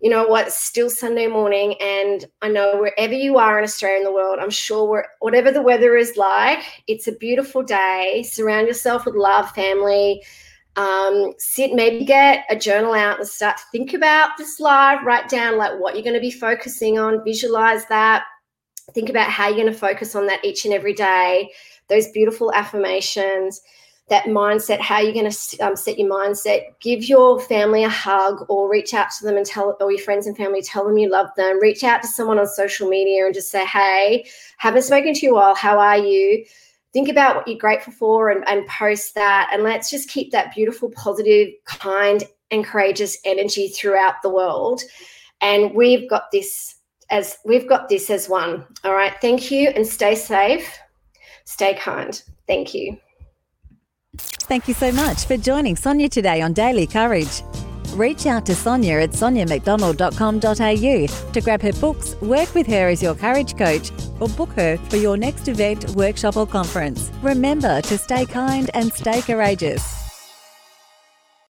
you 0.00 0.10
know 0.10 0.26
what? 0.26 0.48
It's 0.48 0.58
still 0.58 0.90
Sunday 0.90 1.28
morning, 1.28 1.76
and 1.80 2.26
I 2.42 2.48
know 2.48 2.76
wherever 2.76 3.14
you 3.14 3.38
are 3.38 3.56
in 3.56 3.64
Australia 3.64 3.98
and 3.98 4.06
the 4.06 4.12
world, 4.12 4.38
I'm 4.38 4.50
sure 4.50 5.06
whatever 5.20 5.50
the 5.50 5.62
weather 5.62 5.96
is 5.96 6.16
like, 6.16 6.82
it's 6.88 7.06
a 7.06 7.12
beautiful 7.12 7.62
day. 7.62 8.22
Surround 8.28 8.66
yourself 8.66 9.06
with 9.06 9.14
love, 9.14 9.50
family. 9.52 10.22
Um, 10.76 11.32
sit, 11.38 11.72
maybe 11.72 12.04
get 12.04 12.44
a 12.50 12.56
journal 12.56 12.92
out 12.92 13.20
and 13.20 13.26
start 13.26 13.56
to 13.58 13.62
think 13.70 13.94
about 13.94 14.30
this 14.36 14.58
live. 14.58 15.04
Write 15.04 15.28
down 15.28 15.56
like 15.56 15.78
what 15.78 15.94
you're 15.94 16.02
going 16.02 16.14
to 16.14 16.20
be 16.20 16.32
focusing 16.32 16.98
on. 16.98 17.24
Visualize 17.24 17.86
that 17.86 18.24
think 18.92 19.08
about 19.08 19.30
how 19.30 19.48
you're 19.48 19.56
going 19.62 19.72
to 19.72 19.78
focus 19.78 20.14
on 20.14 20.26
that 20.26 20.44
each 20.44 20.64
and 20.64 20.74
every 20.74 20.92
day 20.92 21.50
those 21.88 22.08
beautiful 22.08 22.52
affirmations 22.52 23.60
that 24.08 24.24
mindset 24.26 24.80
how 24.80 25.00
you're 25.00 25.14
going 25.14 25.30
to 25.30 25.58
um, 25.60 25.76
set 25.76 25.98
your 25.98 26.10
mindset. 26.10 26.78
Give 26.80 27.02
your 27.04 27.40
family 27.40 27.84
a 27.84 27.88
hug 27.88 28.44
or 28.48 28.70
reach 28.70 28.92
out 28.92 29.10
to 29.12 29.24
them 29.24 29.36
and 29.36 29.46
tell 29.46 29.76
or 29.80 29.90
your 29.90 30.02
friends 30.02 30.26
and 30.26 30.36
family 30.36 30.60
tell 30.60 30.84
them 30.84 30.98
you 30.98 31.10
love 31.10 31.28
them. 31.36 31.60
Reach 31.60 31.82
out 31.84 32.02
to 32.02 32.08
someone 32.08 32.38
on 32.38 32.46
social 32.46 32.88
media 32.88 33.24
and 33.24 33.34
just 33.34 33.50
say 33.50 33.64
hey 33.64 34.26
haven't 34.58 34.82
spoken 34.82 35.14
to 35.14 35.26
you 35.26 35.38
all 35.38 35.54
how 35.54 35.78
are 35.78 35.98
you? 35.98 36.44
Think 36.92 37.08
about 37.08 37.34
what 37.34 37.48
you're 37.48 37.58
grateful 37.58 37.92
for 37.92 38.30
and, 38.30 38.46
and 38.46 38.66
post 38.66 39.14
that 39.14 39.50
and 39.52 39.62
let's 39.62 39.90
just 39.90 40.08
keep 40.10 40.30
that 40.32 40.54
beautiful 40.54 40.90
positive 40.90 41.48
kind 41.64 42.24
and 42.50 42.64
courageous 42.64 43.18
energy 43.24 43.68
throughout 43.68 44.16
the 44.22 44.28
world. 44.28 44.82
And 45.40 45.74
we've 45.74 46.08
got 46.08 46.30
this 46.30 46.76
as 47.14 47.38
we've 47.44 47.68
got 47.68 47.88
this 47.88 48.10
as 48.10 48.28
one. 48.28 48.66
All 48.82 48.92
right. 48.92 49.14
Thank 49.20 49.48
you 49.50 49.68
and 49.68 49.86
stay 49.86 50.16
safe. 50.16 50.76
Stay 51.44 51.74
kind. 51.74 52.20
Thank 52.48 52.74
you. 52.74 52.98
Thank 54.18 54.66
you 54.68 54.74
so 54.74 54.92
much 54.92 55.24
for 55.24 55.36
joining 55.36 55.76
Sonia 55.76 56.08
today 56.08 56.40
on 56.42 56.52
Daily 56.52 56.88
Courage. 56.88 57.42
Reach 57.94 58.26
out 58.26 58.44
to 58.46 58.56
Sonia 58.56 59.00
at 59.00 59.10
soniamcdonald.com.au 59.10 61.32
to 61.32 61.40
grab 61.40 61.62
her 61.62 61.72
books, 61.74 62.16
work 62.20 62.52
with 62.54 62.66
her 62.66 62.88
as 62.88 63.00
your 63.00 63.14
courage 63.14 63.56
coach, 63.56 63.92
or 64.20 64.28
book 64.30 64.50
her 64.50 64.76
for 64.90 64.96
your 64.96 65.16
next 65.16 65.46
event, 65.46 65.88
workshop, 65.90 66.36
or 66.36 66.46
conference. 66.46 67.12
Remember 67.22 67.80
to 67.82 67.96
stay 67.96 68.26
kind 68.26 68.68
and 68.74 68.92
stay 68.92 69.22
courageous. 69.22 70.03